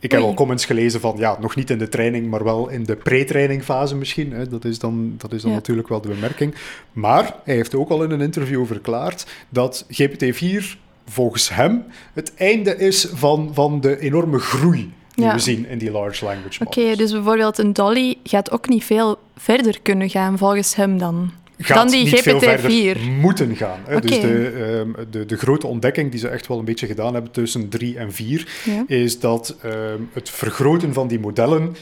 Ik 0.02 0.10
heb 0.12 0.20
al 0.20 0.34
comments 0.34 0.64
gelezen 0.64 1.00
van, 1.00 1.14
ja, 1.18 1.36
nog 1.40 1.54
niet 1.56 1.70
in 1.70 1.78
de 1.78 1.88
training, 1.88 2.30
maar 2.30 2.44
wel 2.44 2.68
in 2.68 2.84
de 2.84 2.96
pre-trainingfase 2.96 3.96
misschien. 3.96 4.32
Hè. 4.32 4.48
Dat 4.48 4.64
is 4.64 4.78
dan, 4.78 5.14
dat 5.18 5.32
is 5.32 5.40
dan 5.42 5.50
Ja. 5.50 5.56
natuurlijk 5.56 5.88
wel 5.88 6.00
de 6.00 6.08
bemerking. 6.08 6.54
Maar 6.92 7.34
hij 7.44 7.54
heeft 7.54 7.74
ook 7.74 7.88
al 7.90 8.02
in 8.02 8.10
een 8.10 8.20
interview 8.20 8.66
verklaard 8.66 9.26
dat 9.48 9.86
GPT-4 9.88 10.64
volgens 11.06 11.48
hem 11.54 11.84
het 12.14 12.34
einde 12.34 12.76
is 12.76 13.08
van, 13.12 13.50
van 13.52 13.80
de 13.80 13.98
enorme 14.00 14.38
groei 14.38 14.92
die 15.14 15.24
Ja. 15.24 15.32
we 15.34 15.38
zien 15.40 15.66
in 15.68 15.78
die 15.78 15.90
large 15.90 16.24
language 16.24 16.64
Oké, 16.64 16.78
models. 16.80 16.98
dus 16.98 17.12
bijvoorbeeld 17.12 17.58
een 17.58 17.72
Dolly 17.72 18.16
gaat 18.24 18.50
ook 18.50 18.68
niet 18.68 18.84
veel 18.84 19.18
verder 19.36 19.80
kunnen 19.82 20.10
gaan 20.10 20.38
volgens 20.38 20.74
hem 20.74 20.98
dan. 20.98 21.30
Gaat 21.66 21.76
dan 21.76 21.88
die 21.88 22.04
niet 22.04 22.20
veel 22.20 22.40
verder 22.40 22.70
GPT-4. 22.96 23.00
moeten 23.20 23.56
gaan. 23.56 23.80
Hè. 23.86 24.00
Dus 24.00 24.20
de, 24.20 24.52
ehm, 24.94 25.04
de, 25.10 25.26
de 25.26 25.36
grote 25.36 25.66
ontdekking 25.66 26.10
die 26.10 26.20
ze 26.20 26.28
echt 26.28 26.46
wel 26.46 26.58
een 26.58 26.64
beetje 26.64 26.86
gedaan 26.86 27.12
hebben 27.14 27.32
tussen 27.32 27.68
3 27.68 27.98
en 27.98 28.12
4, 28.12 28.48
Ja. 28.64 28.84
is 28.86 29.20
dat 29.20 29.56
ehm, 29.62 30.00
het 30.12 30.30
vergroten 30.30 30.92
van 30.92 31.08
die 31.08 31.18
modellen 31.20 31.76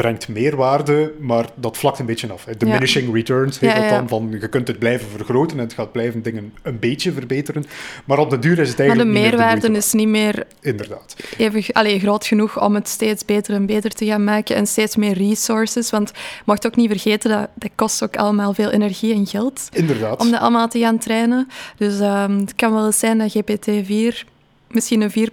brengt 0.00 0.28
meerwaarde, 0.28 1.12
maar 1.18 1.46
dat 1.54 1.78
vlakt 1.78 1.98
een 1.98 2.06
beetje 2.06 2.32
af. 2.32 2.44
Hè. 2.44 2.56
Diminishing 2.56 3.14
returns 3.14 3.58
heet 3.58 3.70
Ja, 3.70 3.80
dat 3.80 3.90
dan, 3.90 4.08
van 4.08 4.28
je 4.40 4.48
kunt 4.48 4.68
het 4.68 4.78
blijven 4.78 5.08
vergroten 5.08 5.56
en 5.58 5.62
het 5.64 5.72
gaat 5.72 5.92
blijven 5.92 6.22
dingen 6.22 6.52
een 6.62 6.78
beetje 6.78 7.12
verbeteren, 7.12 7.64
maar 8.04 8.18
op 8.18 8.30
de 8.30 8.38
duur 8.38 8.58
is 8.58 8.68
het 8.68 8.78
Maar 8.78 8.86
de 8.86 8.92
eigenlijk 8.92 9.10
niet 9.10 9.22
meer 9.22 9.30
de 9.30 9.36
meerwaarde 9.36 9.76
is 9.76 9.92
niet 9.92 10.08
meer. 10.08 10.46
Inderdaad. 10.60 11.16
even 11.38 11.72
allee, 11.72 11.98
groot 11.98 12.26
genoeg 12.26 12.62
om 12.62 12.74
het 12.74 12.88
steeds 12.88 13.24
beter 13.24 13.54
en 13.54 13.66
beter 13.66 13.90
te 13.90 14.06
gaan 14.06 14.24
maken 14.24 14.56
en 14.56 14.66
steeds 14.66 14.96
meer 14.96 15.12
resources. 15.12 15.90
Want 15.90 16.08
je 16.14 16.42
mag 16.44 16.64
ook 16.64 16.76
niet 16.76 16.90
vergeten, 16.90 17.30
dat, 17.30 17.48
dat 17.54 17.70
kost 17.74 18.02
ook 18.02 18.16
allemaal 18.16 18.54
veel 18.54 18.70
energie 18.70 19.14
en 19.14 19.26
geld 19.26 19.68
Inderdaad. 19.72 20.20
om 20.20 20.30
dat 20.30 20.40
allemaal 20.40 20.68
te 20.68 20.78
gaan 20.78 20.98
trainen. 20.98 21.48
Dus 21.76 22.00
ehm, 22.00 22.38
het 22.38 22.54
kan 22.54 22.72
wel 22.72 22.86
eens 22.86 22.98
zijn 22.98 23.18
dat 23.18 23.36
GPT-4, 23.36 24.26
misschien 24.68 25.00
een 25.00 25.30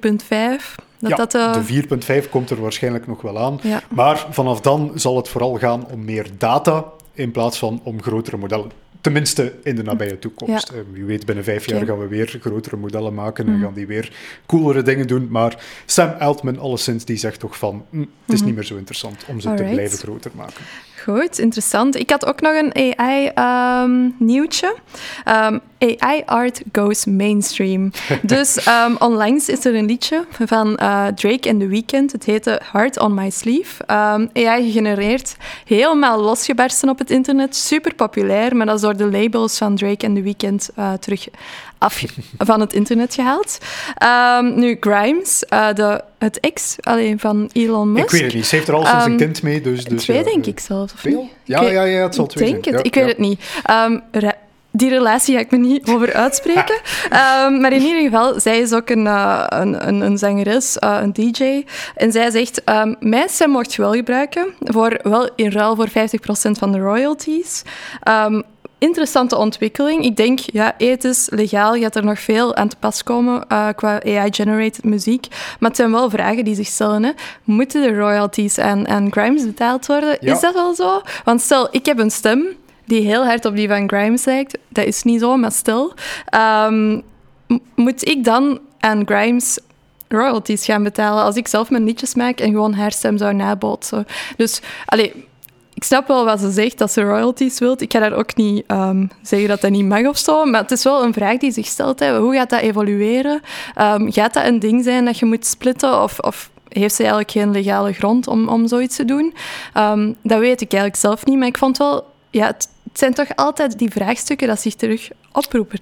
4.5, 0.77 0.85
dat 0.99 1.09
ja, 1.09 1.15
dat... 1.15 1.33
eh, 1.35 1.53
de 1.53 2.21
4.5 2.23 2.29
komt 2.29 2.49
er 2.49 2.61
waarschijnlijk 2.61 3.07
nog 3.07 3.21
wel 3.21 3.39
aan. 3.39 3.59
ja. 3.63 3.81
Maar 3.89 4.25
vanaf 4.29 4.61
dan 4.61 4.91
zal 4.95 5.15
het 5.15 5.27
vooral 5.29 5.53
gaan 5.57 5.85
om 5.91 6.05
meer 6.05 6.27
data 6.37 6.85
in 7.13 7.31
plaats 7.31 7.57
van 7.57 7.81
om 7.83 8.01
grotere 8.01 8.37
modellen. 8.37 8.71
Tenminste 9.01 9.53
in 9.63 9.75
de 9.75 9.83
nabije 9.83 10.19
toekomst. 10.19 10.69
Eh, 10.69 10.79
Wie 10.91 11.05
weet, 11.05 11.25
binnen 11.25 11.43
vijf 11.43 11.65
jaar 11.69 11.85
gaan 11.85 11.99
we 11.99 12.07
weer 12.07 12.37
grotere 12.41 12.75
modellen 12.77 13.13
maken 13.13 13.45
en 13.47 13.53
Mhm. 13.53 13.63
gaan 13.63 13.73
die 13.73 13.87
weer 13.87 14.11
coolere 14.45 14.81
dingen 14.81 15.07
doen. 15.07 15.27
Maar 15.31 15.63
Sam 15.85 16.09
Altman, 16.19 16.59
alleszins, 16.59 17.05
die 17.05 17.17
zegt 17.17 17.39
toch 17.39 17.57
van 17.57 17.85
"Hm, 17.89 17.99
het 17.99 18.07
is 18.27 18.35
Mhm. 18.37 18.45
niet 18.45 18.55
meer 18.55 18.63
zo 18.65 18.75
interessant 18.75 19.25
om 19.27 19.39
ze 19.39 19.53
te 19.53 19.63
blijven 19.63 19.97
groter 19.97 20.31
maken. 20.35 20.61
Goed, 21.09 21.39
interessant. 21.39 21.95
Ik 21.95 22.09
had 22.09 22.25
ook 22.25 22.41
nog 22.41 22.53
een 22.53 22.97
AI-nieuwtje. 22.97 24.75
Ehm, 25.23 25.57
AI 25.79 26.23
art 26.25 26.61
goes 26.71 27.05
mainstream. 27.05 27.91
dus 28.21 28.63
ehm, 28.63 28.95
onlangs 28.99 29.49
is 29.49 29.65
er 29.65 29.75
een 29.75 29.85
liedje 29.85 30.25
van 30.45 30.77
eh, 30.77 31.05
Drake 31.07 31.49
en 31.49 31.59
The 31.59 31.67
Weeknd. 31.67 32.11
Het 32.11 32.23
heette 32.23 32.61
Heart 32.71 32.99
on 32.99 33.13
My 33.13 33.29
Sleeve. 33.29 33.83
Ehm, 33.85 34.27
AI 34.33 34.63
gegenereerd, 34.63 35.35
helemaal 35.65 36.21
losgebarsten 36.21 36.89
op 36.89 36.99
het 36.99 37.11
internet. 37.11 37.55
Super 37.55 37.95
populair, 37.95 38.55
maar 38.55 38.65
dat 38.65 38.75
is 38.75 38.81
door 38.81 38.97
de 38.97 39.11
labels 39.11 39.57
van 39.57 39.75
Drake 39.75 40.05
en 40.05 40.13
The 40.13 40.21
Weeknd 40.21 40.69
eh, 40.75 40.93
terug 40.93 41.27
af 41.77 42.03
van 42.37 42.59
het 42.59 42.73
internet 42.73 43.13
gehaald. 43.13 43.57
Ehm, 43.95 44.59
nu, 44.59 44.77
Grimes, 44.79 45.43
uh, 45.53 45.73
de, 45.73 46.01
het 46.17 46.39
ex 46.39 46.75
alleen 46.79 47.19
van 47.19 47.49
Elon 47.53 47.91
Musk. 47.91 48.05
Ik 48.05 48.11
weet 48.11 48.21
het 48.21 48.33
niet. 48.33 48.45
Ze 48.45 48.55
heeft 48.55 48.67
er 48.67 48.73
al 48.73 48.85
sinds 48.85 49.05
um, 49.05 49.11
een 49.11 49.17
kind 49.17 49.43
mee. 49.43 49.61
Dus, 49.61 49.83
dus 49.83 50.03
twee, 50.03 50.17
ja, 50.17 50.23
denk 50.23 50.45
ik 50.45 50.59
zelf. 50.59 50.93
Of 50.93 51.05
niet? 51.05 51.19
Ja, 51.43 51.61
ja, 51.61 51.83
ja, 51.83 52.03
het 52.03 52.15
zal 52.15 52.27
twee 52.27 52.51
denk 52.51 52.63
zijn. 52.63 52.75
Het. 52.75 52.85
Ja, 52.85 52.91
ik 52.91 53.05
weet 53.05 53.11
het 53.11 53.17
niet. 53.17 53.41
Um, 53.69 54.03
die 54.77 54.89
relatie 54.89 55.35
ga 55.35 55.39
ik 55.39 55.51
me 55.51 55.57
niet 55.57 55.87
over 55.89 56.13
uitspreken. 56.13 56.75
um, 56.75 57.59
maar 57.61 57.73
in 57.73 57.81
ieder 57.81 58.01
geval, 58.01 58.39
zij 58.39 58.59
is 58.59 58.73
ook 58.73 58.89
een, 58.89 59.05
uh, 59.05 59.43
een, 59.47 59.87
een, 59.87 60.01
een, 60.01 60.17
zangeres, 60.17 60.77
uh, 60.83 60.99
een 61.01 61.13
DJ. 61.13 61.65
En 61.95 62.11
zij 62.11 62.31
zegt, 62.31 62.61
um, 62.69 62.95
mijn 62.99 63.29
stem 63.29 63.49
mocht 63.49 63.73
je 63.73 63.81
wel 63.81 63.93
gebruiken, 63.93 64.47
voor, 64.59 64.99
wel 65.03 65.29
in 65.35 65.51
ruil 65.51 65.75
voor 65.75 65.89
50% 65.89 65.91
van 66.51 66.71
de 66.71 66.79
royalties. 66.79 67.61
Um, 68.09 68.43
interessante 68.77 69.37
ontwikkeling. 69.37 70.03
Ik 70.03 70.15
denk, 70.15 70.39
ja, 70.39 70.73
ethisch, 70.77 71.29
legaal 71.29 71.75
gaat 71.75 71.95
er 71.95 72.05
nog 72.05 72.19
veel 72.19 72.55
aan 72.55 72.67
te 72.67 72.75
pas 72.79 73.03
komen 73.03 73.45
uh, 73.51 73.67
qua 73.75 74.03
AI-generated 74.03 74.83
muziek. 74.83 75.27
Maar 75.59 75.69
het 75.69 75.75
zijn 75.75 75.91
wel 75.91 76.09
vragen 76.09 76.45
die 76.45 76.55
zich 76.55 76.67
stellen. 76.67 77.03
Hè. 77.03 77.11
Moeten 77.43 77.81
de 77.81 77.99
royalties 77.99 78.59
aan, 78.59 78.87
aan 78.87 79.11
Grimes 79.11 79.45
betaald 79.45 79.85
worden? 79.85 80.17
Ja. 80.19 80.33
Is 80.33 80.39
dat 80.39 80.53
wel 80.53 80.75
zo? 80.75 81.01
Want 81.23 81.41
stel, 81.41 81.67
ik 81.71 81.85
heb 81.85 81.99
een 81.99 82.11
stem 82.11 82.45
die 82.85 83.01
heel 83.01 83.25
hard 83.25 83.45
op 83.45 83.55
die 83.55 83.67
van 83.67 83.89
Grimes 83.89 84.25
lijkt. 84.25 84.57
Dat 84.67 84.85
is 84.85 85.03
niet 85.03 85.19
zo, 85.19 85.37
maar 85.37 85.51
stil. 85.51 85.93
Um, 86.65 87.03
moet 87.75 88.07
ik 88.07 88.23
dan 88.23 88.59
aan 88.79 89.01
Grimes 89.05 89.59
royalties 90.07 90.65
gaan 90.65 90.83
betalen 90.83 91.23
als 91.23 91.35
ik 91.35 91.47
zelf 91.47 91.69
mijn 91.69 91.83
liedjes 91.83 92.15
maak 92.15 92.39
en 92.39 92.51
gewoon 92.51 92.73
haar 92.73 92.91
stem 92.91 93.17
zou 93.17 93.33
nabootsen? 93.33 94.07
Dus, 94.37 94.61
allee, 94.85 95.25
ik 95.77 95.83
snap 95.83 96.07
wel 96.07 96.25
wat 96.25 96.39
ze 96.39 96.51
zegt, 96.51 96.77
dat 96.77 96.91
ze 96.91 97.01
royalties 97.01 97.59
wilt. 97.59 97.81
Ik 97.81 97.91
ga 97.91 97.99
daar 97.99 98.13
ook 98.13 98.35
niet 98.35 98.63
um, 98.71 99.09
zeggen 99.21 99.47
dat 99.47 99.61
dat 99.61 99.71
niet 99.71 99.85
mag 99.85 100.07
of 100.07 100.17
zo, 100.17 100.45
maar 100.45 100.61
het 100.61 100.71
is 100.71 100.83
wel 100.83 101.03
een 101.03 101.13
vraag 101.13 101.37
die 101.37 101.51
zich 101.51 101.65
stelt. 101.65 101.99
Hè. 101.99 102.17
Hoe 102.19 102.33
gaat 102.33 102.49
dat 102.49 102.59
evolueren? 102.59 103.41
Um, 103.81 104.11
gaat 104.11 104.33
dat 104.33 104.45
een 104.45 104.59
ding 104.59 104.83
zijn 104.83 105.05
dat 105.05 105.19
je 105.19 105.25
moet 105.25 105.45
splitten 105.45 106.03
of... 106.03 106.19
of 106.19 106.49
heeft 106.67 106.95
ze 106.95 106.99
eigenlijk 106.99 107.31
geen 107.31 107.51
legale 107.51 107.93
grond 107.93 108.27
om, 108.27 108.47
om 108.47 108.67
zoiets 108.67 108.95
te 108.95 109.05
doen? 109.05 109.33
Um, 109.77 110.15
dat 110.23 110.39
weet 110.39 110.61
ik 110.61 110.71
eigenlijk 110.71 111.01
zelf 111.01 111.25
niet, 111.25 111.37
maar 111.37 111.47
ik 111.47 111.57
vond 111.57 111.77
wel... 111.77 112.05
Ja, 112.31 112.55
het 112.97 113.15
zijn 113.15 113.27
toch 113.27 113.37
altijd 113.37 113.77
die 113.77 113.91
vraagstukken 113.91 114.47
dat 114.47 114.59
zich 114.59 114.75
terug 114.75 115.09
oproepen. 115.31 115.79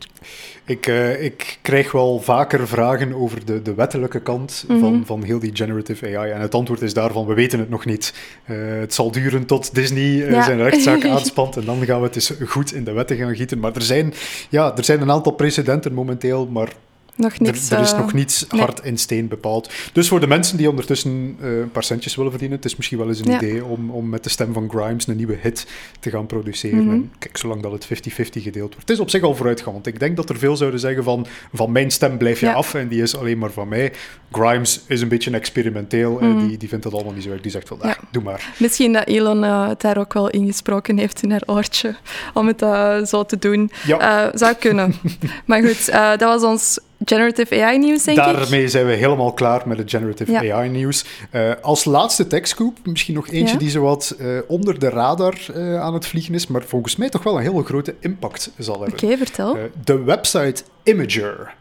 Ik, 0.65 0.88
uh, 0.88 1.24
ik 1.24 1.57
krijg 1.62 1.91
wel 1.91 2.19
vaker 2.19 2.67
vragen 2.67 3.13
over 3.13 3.45
de, 3.45 3.62
de 3.62 3.74
wettelijke 3.74 4.22
kant 4.22 4.63
mm 4.67 4.75
-hmm. 4.75 4.84
van, 4.84 5.05
van 5.05 5.24
heel 5.24 5.39
die 5.39 5.55
generative 5.55 6.17
AI. 6.17 6.31
En 6.31 6.41
het 6.41 6.55
antwoord 6.55 6.81
is 6.81 6.93
daarvan, 6.93 7.25
we 7.25 7.34
weten 7.34 7.60
het 7.60 7.69
nog 7.69 7.86
niet. 7.86 8.13
Uh, 8.50 8.79
het 8.79 8.93
zal 8.93 9.12
duren 9.12 9.45
tot 9.45 9.75
Disney 9.75 10.03
uh, 10.03 10.31
ja. 10.31 10.43
zijn 10.43 10.62
rechtszaak 10.62 11.05
aanspant 11.15 11.57
en 11.57 11.65
dan 11.65 11.86
gaan 11.86 12.00
we 12.00 12.05
het 12.05 12.15
eens 12.15 12.34
goed 12.45 12.74
in 12.74 12.84
de 12.84 12.91
wetten 12.91 13.17
gaan 13.17 13.36
gieten. 13.36 13.60
Maar 13.60 13.75
er 13.75 13.81
zijn, 13.81 14.13
ja, 14.50 14.77
er 14.77 14.84
zijn 14.84 15.01
een 15.01 15.12
aantal 15.12 15.31
precedenten 15.31 15.93
momenteel, 15.93 16.48
maar 16.48 16.69
nog 17.15 17.39
niks, 17.39 17.69
er, 17.69 17.77
er, 17.77 17.84
is 17.84 17.93
nog 17.93 18.13
niets 18.13 18.48
nee. 18.51 18.62
hard 18.62 18.84
in 18.84 18.98
steen 18.98 19.27
bepaald. 19.27 19.72
Dus 19.93 20.07
voor 20.07 20.19
de 20.19 20.27
mensen 20.27 20.57
die 20.57 20.69
ondertussen 20.69 21.38
een 21.39 21.72
paar 21.72 21.84
centjes 21.84 22.15
willen 22.15 22.31
verdienen, 22.31 22.57
het 22.57 22.65
is 22.65 22.75
misschien 22.75 22.98
wel 22.98 23.07
eens 23.07 23.19
een 23.19 23.31
ja. 23.31 23.38
idee 23.38 23.65
om, 23.65 23.89
om 23.89 24.10
met 24.10 24.24
de 24.24 24.29
stem 24.29 24.53
van 24.53 24.69
Grimes 24.69 25.07
een 25.07 25.15
nieuwe 25.15 25.38
hit 25.41 25.67
te 26.00 26.10
gaan 26.10 26.25
produceren. 26.25 26.79
Mm 26.79 26.89
-hmm. 26.89 26.93
En 26.93 27.12
kijk, 27.19 27.38
zolang 27.38 27.62
dat 27.62 27.72
het 27.72 27.86
50-50 27.86 27.88
gedeeld 28.19 28.74
wordt. 28.74 28.75
Het 28.79 28.89
is 28.89 29.00
op 29.00 29.10
zich 29.10 29.22
al 29.22 29.36
vooruitgang, 29.36 29.74
want 29.74 29.88
ik 29.88 30.00
denk 30.00 30.15
dat 30.15 30.29
er 30.29 30.38
veel 30.38 30.57
zouden 30.57 30.79
zeggen 30.79 31.03
van 31.03 31.25
van 31.53 31.72
mijn 31.72 31.91
stem 31.91 32.17
blijf 32.17 32.39
je 32.39 32.45
ja. 32.45 32.53
af 32.53 32.74
en 32.74 32.88
die 32.88 33.01
is 33.01 33.17
alleen 33.17 33.38
maar 33.38 33.51
van 33.51 33.67
mij. 33.67 33.93
Grimes 34.31 34.81
is 34.88 35.01
een 35.01 35.07
beetje 35.07 35.31
experimenteel 35.31 36.12
mm 36.12 36.17
-hmm. 36.17 36.39
en 36.39 36.48
die, 36.48 36.57
die 36.57 36.69
vindt 36.69 36.84
dat 36.84 36.93
allemaal 36.93 37.13
niet 37.13 37.24
zo 37.24 37.29
erg. 37.29 37.41
Die 37.41 37.51
zegt 37.51 37.69
wel, 37.69 37.77
ja. 37.81 37.98
doe 38.12 38.24
maar. 38.24 38.53
Misschien 38.57 38.93
dat 38.93 39.07
Elon 39.07 39.43
uh, 39.43 39.67
het 39.67 39.81
daar 39.81 39.98
ook 39.98 40.13
wel 40.13 40.29
ingesproken 40.29 40.98
heeft 40.98 41.24
in 41.24 41.31
haar 41.31 41.43
oortje 41.45 41.95
om 42.34 42.48
het 42.48 42.62
uh, 42.62 43.03
zo 43.03 43.24
te 43.24 43.39
doen. 43.39 43.72
Ja. 43.86 44.31
zou 44.38 44.53
kunnen. 44.53 44.95
maar 45.45 45.63
goed, 45.63 45.91
dat 45.91 46.19
was 46.19 46.43
ons 46.43 46.79
generative 47.06 47.64
AI 47.64 47.78
nieuws, 47.78 48.04
denk 48.04 48.18
Daarmee 48.18 48.36
ik. 48.36 48.42
Daarmee 48.50 48.68
zijn 48.68 48.86
we 48.86 48.94
helemaal 48.94 49.34
klaar 49.34 49.68
met 49.68 49.78
het 49.78 49.90
generative 49.90 50.32
ja. 50.32 50.56
AI 50.56 50.70
nieuws. 50.70 51.06
Uh, 51.32 51.52
als 51.62 51.86
laatste 51.86 52.28
techscoop, 52.28 52.78
misschien 52.84 53.14
nog 53.14 53.28
eentje 53.28 53.54
ja. 53.54 53.60
die 53.60 53.70
zo 53.70 53.82
wat 53.82 54.16
uh, 54.20 54.40
onder 54.48 54.80
de 54.80 54.90
radar 54.90 55.38
uh, 55.56 55.82
aan 55.82 55.94
het 55.94 56.08
vliegen 56.08 56.34
is, 56.34 56.48
maar 56.48 56.64
volgens 56.64 56.96
mij 56.96 57.10
toch 57.10 57.24
wel 57.24 57.36
een 57.38 57.42
hele 57.42 57.64
grote 57.64 57.96
impact 58.00 58.52
zal 58.58 58.74
hebben. 58.80 58.94
Oké, 58.94 59.06
okay, 59.06 59.18
vertel. 59.18 59.58
de 59.84 60.04
website 60.04 60.64
Imager. 60.84 61.56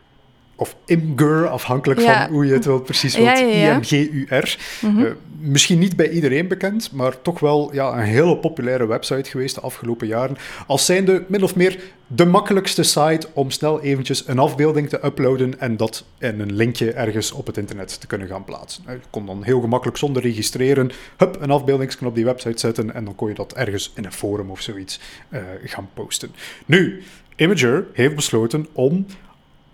Of 0.56 0.76
Imgur, 0.86 1.48
afhankelijk 1.48 2.00
ja. 2.00 2.26
van 2.26 2.34
hoe 2.34 2.46
je 2.46 2.52
het 2.52 2.64
wel 2.64 2.80
precies 2.80 3.16
wilt. 3.16 3.38
I-M-G-U-R. 3.38 4.58
Mm 4.80 4.96
-hmm. 4.96 5.14
misschien 5.38 5.78
niet 5.78 5.96
bij 5.96 6.10
iedereen 6.10 6.48
bekend, 6.48 6.92
maar 6.92 7.22
toch 7.22 7.40
wel 7.40 7.70
ja, 7.72 7.92
een 7.92 8.04
hele 8.04 8.36
populaire 8.36 8.86
website 8.86 9.30
geweest 9.30 9.54
de 9.54 9.60
afgelopen 9.60 10.06
jaren. 10.06 10.36
Als 10.66 10.84
zijnde 10.84 11.24
min 11.28 11.42
of 11.42 11.56
meer 11.56 11.78
de 12.06 12.24
makkelijkste 12.24 12.82
site 12.82 13.26
om 13.32 13.50
snel 13.50 13.80
eventjes 13.80 14.28
een 14.28 14.38
afbeelding 14.38 14.88
te 14.88 15.04
uploaden 15.04 15.60
en 15.60 15.76
dat 15.76 16.04
in 16.18 16.40
een 16.40 16.52
linkje 16.52 16.92
ergens 16.92 17.32
op 17.32 17.46
het 17.46 17.56
internet 17.56 18.00
te 18.00 18.06
kunnen 18.06 18.28
gaan 18.28 18.44
plaatsen. 18.44 18.82
Je 18.86 18.98
kon 19.10 19.26
dan 19.26 19.42
heel 19.42 19.60
gemakkelijk 19.60 19.98
zonder 19.98 20.22
registreren, 20.22 20.90
hup, 21.16 21.36
een 21.40 21.50
afbeeldingsknop 21.50 22.10
op 22.10 22.14
die 22.14 22.24
website 22.24 22.58
zetten 22.58 22.94
en 22.94 23.04
dan 23.04 23.14
kon 23.14 23.28
je 23.28 23.34
dat 23.34 23.54
ergens 23.54 23.92
in 23.94 24.04
een 24.04 24.12
forum 24.12 24.50
of 24.50 24.60
zoiets 24.60 25.00
uh, 25.30 25.40
gaan 25.64 25.88
posten. 25.94 26.34
Nu, 26.66 27.02
Imager 27.36 27.86
heeft 27.92 28.14
besloten 28.14 28.66
om 28.72 29.06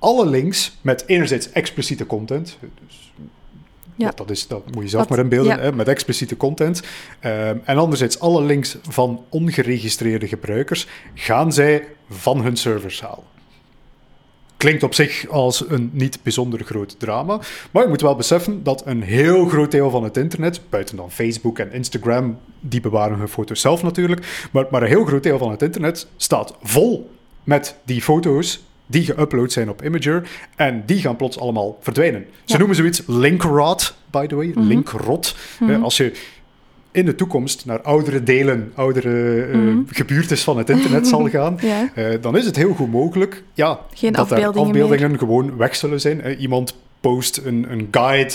alle 0.00 0.26
links 0.26 0.78
met 0.80 1.04
enerzijds 1.06 1.50
expliciete 1.50 2.06
content. 2.06 2.58
Dus 2.86 3.12
ja. 3.96 4.12
dat, 4.14 4.30
is, 4.30 4.46
dat 4.46 4.74
moet 4.74 4.82
je 4.82 4.88
zelf 4.88 5.08
maar 5.08 5.18
inbeelden, 5.18 5.56
ja. 5.56 5.62
hè, 5.62 5.72
met 5.72 5.88
expliciete 5.88 6.36
content. 6.36 6.82
Um, 7.24 7.62
en 7.64 7.78
anderzijds 7.78 8.20
alle 8.20 8.42
links 8.42 8.76
van 8.88 9.24
ongeregistreerde 9.28 10.28
gebruikers 10.28 10.86
gaan 11.14 11.52
zij 11.52 11.86
van 12.10 12.42
hun 12.42 12.56
servers 12.56 13.00
halen. 13.00 13.24
Klinkt 14.56 14.82
op 14.82 14.94
zich 14.94 15.28
als 15.28 15.68
een 15.68 15.90
niet 15.92 16.22
bijzonder 16.22 16.64
groot 16.64 16.98
drama, 16.98 17.40
maar 17.70 17.82
je 17.82 17.88
moet 17.88 18.00
wel 18.00 18.14
beseffen 18.14 18.62
dat 18.62 18.86
een 18.86 19.02
heel 19.02 19.46
groot 19.46 19.70
deel 19.70 19.90
van 19.90 20.04
het 20.04 20.16
internet, 20.16 20.60
buiten 20.68 20.96
dan 20.96 21.10
Facebook 21.10 21.58
en 21.58 21.72
Instagram, 21.72 22.38
die 22.60 22.80
bewaren 22.80 23.18
hun 23.18 23.28
foto's 23.28 23.60
zelf 23.60 23.82
natuurlijk, 23.82 24.48
maar, 24.52 24.66
maar 24.70 24.82
een 24.82 24.88
heel 24.88 25.04
groot 25.04 25.22
deel 25.22 25.38
van 25.38 25.50
het 25.50 25.62
internet 25.62 26.06
staat 26.16 26.54
vol 26.62 27.10
met 27.44 27.76
die 27.84 28.02
foto's 28.02 28.62
die 28.90 29.04
geüpload 29.04 29.52
zijn 29.52 29.68
op 29.68 29.84
Imager. 29.84 30.28
En 30.56 30.82
die 30.86 30.98
gaan 30.98 31.16
plots 31.16 31.38
allemaal 31.38 31.78
verdwijnen. 31.80 32.24
Ze 32.30 32.52
ja. 32.52 32.58
noemen 32.58 32.76
zoiets 32.76 33.02
linkrot, 33.06 33.94
by 34.10 34.26
the 34.26 34.34
way. 34.34 34.46
Mm 34.46 34.52
-hmm. 34.52 34.66
Linkrot. 34.66 35.36
Mm 35.58 35.68
-hmm. 35.68 35.76
uh, 35.76 35.82
als 35.82 35.96
je 35.96 36.12
in 36.92 37.04
de 37.04 37.14
toekomst 37.14 37.66
naar 37.66 37.80
oudere 37.80 38.22
delen, 38.22 38.72
oudere 38.74 39.46
mm 39.52 39.68
-hmm. 39.68 39.86
gebuurtes 39.88 40.42
van 40.42 40.58
het 40.58 40.70
internet 40.70 41.06
zal 41.06 41.28
gaan, 41.38 41.58
ja. 41.60 41.90
uh, 41.96 42.14
dan 42.20 42.36
is 42.36 42.44
het 42.44 42.56
heel 42.56 42.74
goed 42.74 42.90
mogelijk 42.90 43.42
ja, 43.52 43.80
Geen 43.94 44.12
dat 44.12 44.20
afbeeldingen, 44.20 44.54
er 44.54 44.66
afbeeldingen 44.66 45.10
meer. 45.10 45.18
gewoon 45.18 45.56
weg 45.56 45.76
zullen 45.76 46.00
zijn. 46.00 46.36
iemand 46.38 46.74
post 47.00 47.40
een, 47.44 47.66
een 47.70 47.88
guide 47.90 48.32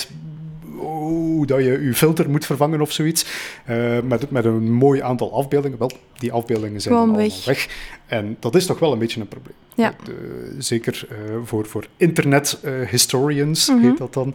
oh, 0.85 1.47
dat 1.47 1.59
je 1.59 1.83
je 1.83 1.93
filter 1.93 2.29
moet 2.29 2.45
vervangen 2.45 2.81
of 2.81 2.91
zoiets. 2.91 3.25
Uh, 3.69 3.99
met, 4.01 4.31
met 4.31 4.45
een 4.45 4.71
mooi 4.71 5.01
aantal 5.01 5.33
afbeeldingen. 5.33 5.77
Wel, 5.77 5.91
die 6.17 6.31
afbeeldingen 6.31 6.81
zijn 6.81 6.95
allemaal 6.95 7.15
weg. 7.15 7.45
weg. 7.45 7.67
En 8.05 8.37
dat 8.39 8.55
is 8.55 8.65
toch 8.65 8.79
wel 8.79 8.91
een 8.91 8.99
beetje 8.99 9.21
een 9.21 9.27
probleem. 9.27 9.55
Ja. 9.75 9.95
De, 10.03 10.55
zeker 10.57 11.07
uh, 11.11 11.17
voor, 11.43 11.65
voor 11.65 11.87
internet 11.97 12.59
historians, 12.89 13.67
Mhm. 13.67 13.77
mm 13.77 13.81
-hmm. 13.81 13.89
heet 13.89 13.99
dat 13.99 14.13
dan. 14.13 14.33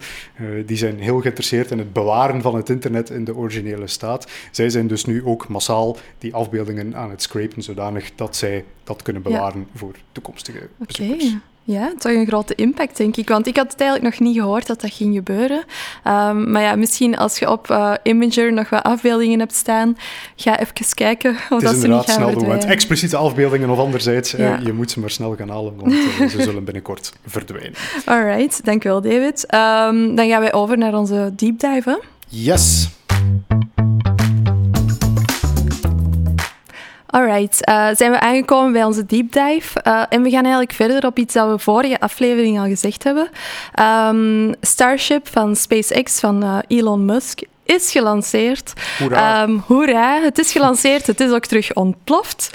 die 0.65 0.77
zijn 0.77 0.99
heel 0.99 1.19
geïnteresseerd 1.19 1.71
in 1.71 1.77
het 1.77 1.93
bewaren 1.93 2.41
van 2.41 2.55
het 2.55 2.69
internet 2.69 3.09
in 3.09 3.23
de 3.23 3.35
originele 3.35 3.87
staat. 3.87 4.27
Zij 4.51 4.69
zijn 4.69 4.87
dus 4.87 5.05
nu 5.05 5.25
ook 5.25 5.47
massaal 5.47 5.97
die 6.17 6.33
afbeeldingen 6.33 6.95
aan 6.95 7.09
het 7.09 7.21
scrapen, 7.21 7.63
zodanig 7.63 8.11
dat 8.15 8.35
zij 8.35 8.65
dat 8.83 9.01
kunnen 9.01 9.21
bewaren 9.21 9.59
ja. 9.59 9.79
voor 9.79 9.95
toekomstige 10.11 10.67
bezoekers. 10.77 11.25
Okay. 11.25 11.39
Ja, 11.63 11.93
toch 11.97 12.11
een 12.11 12.27
grote 12.27 12.55
impact, 12.55 12.97
denk 12.97 13.17
ik. 13.17 13.29
Want 13.29 13.47
ik 13.47 13.55
had 13.55 13.71
het 13.71 13.81
eigenlijk 13.81 14.11
nog 14.11 14.27
niet 14.27 14.37
gehoord 14.37 14.67
dat 14.67 14.81
dat 14.81 14.93
ging 14.93 15.15
gebeuren. 15.15 15.57
Um, 16.07 16.51
maar 16.51 16.61
ja, 16.61 16.75
misschien 16.75 17.17
als 17.17 17.39
je 17.39 17.49
op 17.49 17.69
uh, 17.69 17.93
Imager 18.03 18.53
nog 18.53 18.69
wat 18.69 18.83
afbeeldingen 18.83 19.39
hebt 19.39 19.55
staan, 19.55 19.97
ga 20.35 20.59
even 20.59 20.73
kijken 20.93 21.31
of 21.31 21.49
het 21.49 21.61
dat 21.61 21.73
is 21.73 21.81
ze 21.81 21.87
niet 21.87 21.95
gaan 21.95 22.15
snel 22.15 22.29
verdwijnen. 22.29 22.59
doen. 22.59 22.69
Expliciete 22.69 23.17
afbeeldingen 23.17 23.69
of 23.69 23.77
anderzijds, 23.77 24.31
ja. 24.31 24.59
uh, 24.59 24.65
je 24.65 24.73
moet 24.73 24.91
ze 24.91 24.99
maar 24.99 25.09
snel 25.09 25.35
gaan 25.35 25.49
halen, 25.49 25.73
want 25.75 25.93
uh, 25.93 26.29
ze 26.29 26.41
zullen 26.47 26.63
binnenkort 26.63 27.13
verdwijnen. 27.25 27.73
Alright, 28.05 28.65
dankjewel 28.65 29.01
David. 29.01 29.45
Um, 29.53 30.15
dan 30.15 30.27
gaan 30.29 30.41
wij 30.41 30.53
over 30.53 30.77
naar 30.77 30.97
onze 30.97 31.31
deep 31.35 31.59
dive. 31.59 31.89
Hè? 31.89 31.95
Yes. 32.27 32.89
Alright, 37.11 37.69
uh, 37.69 37.87
zijn 37.93 38.11
we 38.11 38.19
aangekomen 38.19 38.71
bij 38.71 38.83
onze 38.83 39.05
deep 39.05 39.31
dive. 39.31 39.79
Uh, 39.87 40.03
en 40.09 40.21
we 40.21 40.29
gaan 40.29 40.43
eigenlijk 40.43 40.73
verder 40.73 41.05
op 41.05 41.17
iets 41.17 41.33
dat 41.33 41.49
we 41.49 41.59
vorige 41.59 41.99
aflevering 41.99 42.59
al 42.59 42.65
gezegd 42.65 43.03
hebben. 43.03 43.29
Um, 43.79 44.53
Starship 44.61 45.27
van 45.27 45.55
SpaceX 45.55 46.19
van 46.19 46.43
uh, 46.43 46.57
Elon 46.67 47.05
Musk 47.05 47.41
is 47.63 47.91
gelanceerd. 47.91 48.73
Hoera. 48.99 49.43
Um, 49.43 49.63
hoera, 49.65 50.21
het 50.21 50.39
is 50.39 50.51
gelanceerd, 50.51 51.07
het 51.07 51.19
is 51.19 51.31
ook 51.31 51.45
terug 51.45 51.73
ontploft. 51.73 52.51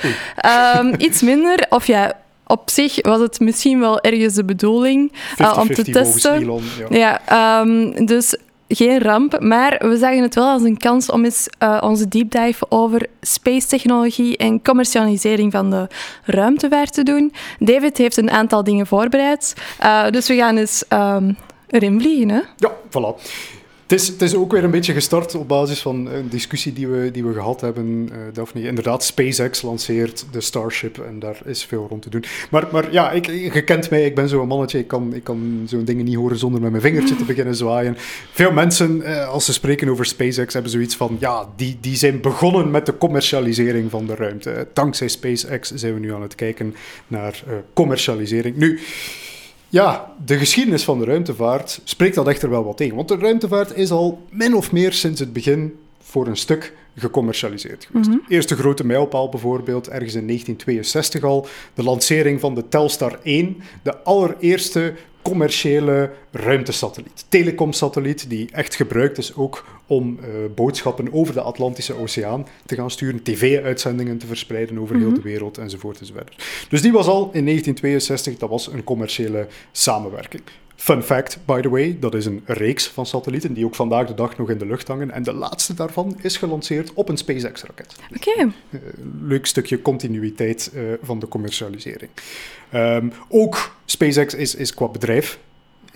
Um, 0.76 0.94
iets 0.98 1.22
minder, 1.22 1.66
of 1.68 1.86
ja, 1.86 2.12
op 2.46 2.70
zich 2.70 2.98
was 3.02 3.20
het 3.20 3.40
misschien 3.40 3.80
wel 3.80 4.00
ergens 4.00 4.34
de 4.34 4.44
bedoeling 4.44 5.12
50, 5.12 5.58
om 5.60 5.74
te 5.74 5.84
testen. 5.84 6.34
Elon, 6.34 6.62
ja, 6.88 7.20
ja 7.28 7.60
um, 7.60 8.06
dus 8.06 8.36
geen 8.68 9.00
ramp, 9.00 9.40
maar 9.40 9.76
we 9.78 9.96
zagen 9.96 10.22
het 10.22 10.34
wel 10.34 10.48
als 10.48 10.62
een 10.62 10.76
kans 10.76 11.10
om 11.10 11.24
eens 11.24 11.48
uh, 11.62 11.78
onze 11.80 12.08
deep 12.08 12.30
dive 12.30 12.66
over 12.68 13.06
space 13.20 13.66
technologie 13.66 14.36
en 14.36 14.62
commercialisering 14.62 15.52
van 15.52 15.70
de 15.70 15.88
ruimtevaart 16.24 16.92
te 16.92 17.02
doen. 17.02 17.32
David 17.58 17.98
heeft 17.98 18.16
een 18.16 18.30
aantal 18.30 18.64
dingen 18.64 18.86
voorbereid, 18.86 19.54
uh, 19.82 20.10
dus 20.10 20.28
we 20.28 20.34
gaan 20.34 20.56
eens 20.56 20.84
um, 20.88 21.36
erin 21.68 22.00
vliegen. 22.00 22.28
Hè? 22.28 22.40
Ja, 22.56 22.70
voilà. 22.88 23.22
Het 23.86 24.00
is, 24.00 24.16
is 24.16 24.34
ook 24.34 24.52
weer 24.52 24.64
een 24.64 24.70
beetje 24.70 24.92
gestart 24.92 25.34
op 25.34 25.48
basis 25.48 25.82
van 25.82 26.06
een 26.06 26.28
discussie 26.28 26.72
die 26.72 26.88
we, 26.88 27.10
die 27.10 27.24
we 27.24 27.32
gehad 27.32 27.60
hebben, 27.60 28.08
uh, 28.12 28.18
Daphne. 28.32 28.62
Inderdaad, 28.62 29.04
SpaceX 29.04 29.62
lanceert 29.62 30.26
de 30.30 30.40
Starship 30.40 30.98
en 30.98 31.18
daar 31.18 31.38
is 31.44 31.64
veel 31.64 31.86
rond 31.88 32.02
te 32.02 32.10
doen. 32.10 32.24
Maar, 32.50 32.66
maar 32.72 32.92
ja, 32.92 33.10
ik, 33.10 33.26
je 33.26 33.62
kent 33.64 33.90
mij, 33.90 34.04
ik 34.04 34.14
ben 34.14 34.28
zo'n 34.28 34.46
mannetje, 34.46 34.78
ik 34.78 34.88
kan, 34.88 35.14
ik 35.14 35.24
kan 35.24 35.62
zo'n 35.66 35.84
dingen 35.84 36.04
niet 36.04 36.14
horen 36.14 36.38
zonder 36.38 36.60
met 36.60 36.70
mijn 36.70 36.82
vingertje 36.82 37.16
te 37.16 37.24
beginnen 37.24 37.54
zwaaien. 37.54 37.96
Veel 38.32 38.52
mensen, 38.52 38.96
uh, 38.96 39.28
als 39.28 39.44
ze 39.44 39.52
spreken 39.52 39.88
over 39.88 40.06
SpaceX, 40.06 40.52
hebben 40.52 40.72
zoiets 40.72 40.96
van, 40.96 41.16
ja, 41.20 41.48
die, 41.56 41.78
die 41.80 41.96
zijn 41.96 42.20
begonnen 42.20 42.70
met 42.70 42.86
de 42.86 42.98
commercialisering 42.98 43.90
van 43.90 44.06
de 44.06 44.14
ruimte. 44.14 44.66
Dankzij 44.72 45.08
SpaceX 45.08 45.70
zijn 45.74 45.94
we 45.94 46.00
nu 46.00 46.14
aan 46.14 46.22
het 46.22 46.34
kijken 46.34 46.74
naar 47.06 47.42
commercialisering. 47.72 48.56
Nu... 48.56 48.80
Ja, 49.76 50.12
de 50.24 50.38
geschiedenis 50.38 50.84
van 50.84 50.98
de 50.98 51.04
ruimtevaart 51.04 51.80
spreekt 51.84 52.14
dat 52.14 52.28
echter 52.28 52.50
wel 52.50 52.64
wat 52.64 52.76
tegen. 52.76 52.96
Want 52.96 53.08
de 53.08 53.16
ruimtevaart 53.16 53.76
is 53.76 53.90
al 53.90 54.22
min 54.30 54.54
of 54.54 54.72
meer 54.72 54.92
sinds 54.92 55.20
het 55.20 55.32
begin 55.32 55.78
voor 56.00 56.26
een 56.26 56.36
stuk 56.36 56.72
gecommercialiseerd 56.94 57.84
geweest. 57.84 58.08
Mm 58.08 58.12
-hmm. 58.12 58.24
Eerste 58.28 58.56
grote 58.56 58.86
mijlpaal 58.86 59.28
bijvoorbeeld, 59.28 59.88
ergens 59.88 60.14
in 60.14 60.26
1962 60.26 61.22
al, 61.22 61.46
de 61.74 61.82
lancering 61.82 62.40
van 62.40 62.54
de 62.54 62.68
Telstar 62.68 63.18
1, 63.22 63.62
de 63.82 64.02
allereerste 64.02 64.94
commerciële 65.22 66.10
ruimtesatelliet. 66.30 67.24
Telecomsatelliet 67.28 68.30
die 68.30 68.48
echt 68.52 68.74
gebruikt 68.74 69.18
is 69.18 69.34
ook 69.34 69.64
om 69.86 70.18
uh, 70.20 70.26
boodschappen 70.54 71.12
over 71.12 71.34
de 71.34 71.40
Atlantische 71.40 71.94
Oceaan 71.94 72.46
te 72.66 72.74
gaan 72.74 72.90
sturen, 72.90 73.22
tv-uitzendingen 73.22 74.18
te 74.18 74.26
verspreiden 74.26 74.78
over 74.78 74.94
mm 74.94 75.00
-hmm. 75.00 75.10
heel 75.10 75.22
de 75.22 75.28
wereld 75.28 75.58
enzovoort 75.58 76.00
enzovoort. 76.00 76.44
Dus 76.68 76.82
die 76.82 76.92
was 76.92 77.06
al 77.06 77.30
in 77.32 77.44
1962, 77.44 78.36
dat 78.36 78.48
was 78.48 78.72
een 78.72 78.84
commerciële 78.84 79.46
samenwerking. 79.72 80.42
Fun 80.76 81.02
fact, 81.02 81.38
by 81.44 81.60
the 81.60 81.68
way, 81.68 81.96
dat 82.00 82.14
is 82.14 82.26
een 82.26 82.42
reeks 82.44 82.86
van 82.86 83.06
satellieten 83.06 83.52
die 83.52 83.64
ook 83.64 83.74
vandaag 83.74 84.06
de 84.06 84.14
dag 84.14 84.36
nog 84.36 84.50
in 84.50 84.58
de 84.58 84.66
lucht 84.66 84.88
hangen. 84.88 85.10
En 85.10 85.22
de 85.22 85.32
laatste 85.32 85.74
daarvan 85.74 86.18
is 86.22 86.36
gelanceerd 86.36 86.92
op 86.94 87.08
een 87.08 87.16
SpaceX-raket. 87.16 87.96
Oké. 88.16 88.30
Okay. 88.30 88.52
Uh, 88.70 88.80
leuk 89.20 89.46
stukje 89.46 89.82
continuïteit 89.82 90.70
uh, 90.74 90.92
van 91.02 91.18
de 91.18 91.28
commercialisering. 91.28 92.10
Um, 92.74 93.12
ook 93.28 93.76
SpaceX 93.84 94.34
is, 94.34 94.54
is 94.54 94.74
qua 94.74 94.88
bedrijf 94.88 95.38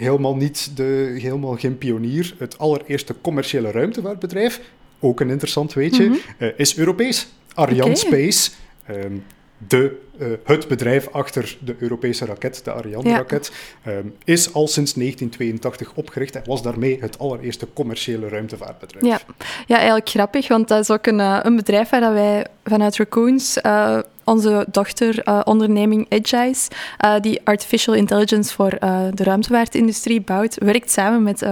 helemaal, 0.00 0.36
niet 0.36 0.76
de, 0.76 1.16
helemaal 1.20 1.56
geen 1.56 1.78
pionier. 1.78 2.34
Het 2.38 2.58
allereerste 2.58 3.14
commerciële 3.20 3.70
ruimtevaartbedrijf, 3.70 4.60
ook 5.00 5.20
een 5.20 5.30
interessant 5.30 5.72
weetje, 5.72 6.04
mm 6.04 6.12
-hmm. 6.12 6.46
uh, 6.46 6.52
is 6.56 6.78
Europees. 6.78 7.28
Ariane 7.54 7.82
okay. 7.82 7.94
Space. 7.94 8.50
Um, 8.90 9.24
de, 9.68 10.00
uh, 10.18 10.28
het 10.44 10.68
bedrijf 10.68 11.08
achter 11.12 11.56
de 11.60 11.76
Europese 11.78 12.24
raket, 12.24 12.64
de 12.64 12.72
Ariane-raket, 12.72 13.52
ja. 13.84 13.92
um, 13.92 14.14
is 14.24 14.54
al 14.54 14.68
sinds 14.68 14.92
1982 14.92 15.92
opgericht 15.94 16.36
en 16.36 16.42
was 16.44 16.62
daarmee 16.62 16.98
het 17.00 17.18
allereerste 17.18 17.66
commerciële 17.72 18.28
ruimtevaartbedrijf. 18.28 19.04
Ja, 19.06 19.20
ja 19.66 19.76
eigenlijk 19.76 20.08
grappig, 20.08 20.48
want 20.48 20.68
dat 20.68 20.80
is 20.80 20.90
ook 20.90 21.06
een, 21.06 21.18
uh, 21.18 21.38
een 21.42 21.56
bedrijf 21.56 21.88
waar 21.90 22.12
wij 22.12 22.46
vanuit 22.64 22.96
Raccoons 22.96 23.58
uh, 23.62 23.98
onze 24.30 24.66
dochteronderneming 24.70 26.00
uh, 26.00 26.18
Edgeice, 26.18 26.70
uh, 27.04 27.14
die 27.20 27.40
artificial 27.44 27.94
intelligence 27.94 28.54
voor 28.54 28.76
uh, 28.80 29.00
de 29.14 29.24
ruimtevaartindustrie 29.24 30.20
bouwt, 30.20 30.56
werkt 30.58 30.90
samen 30.90 31.22
met 31.22 31.44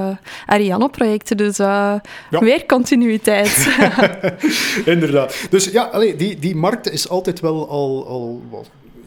Ariane-projecten. 0.47 1.37
Dus 1.37 1.57
ja. 1.57 2.01
weer 2.31 2.67
continuïteit. 2.67 3.69
Inderdaad. 4.85 5.47
Dus 5.51 5.65
ja, 5.65 5.83
allee, 5.83 6.17
die, 6.17 6.39
die 6.39 6.57
markt 6.57 6.91
is 6.91 7.09
altijd 7.09 7.41
wel 7.41 7.69
al, 7.69 8.07
al 8.07 8.43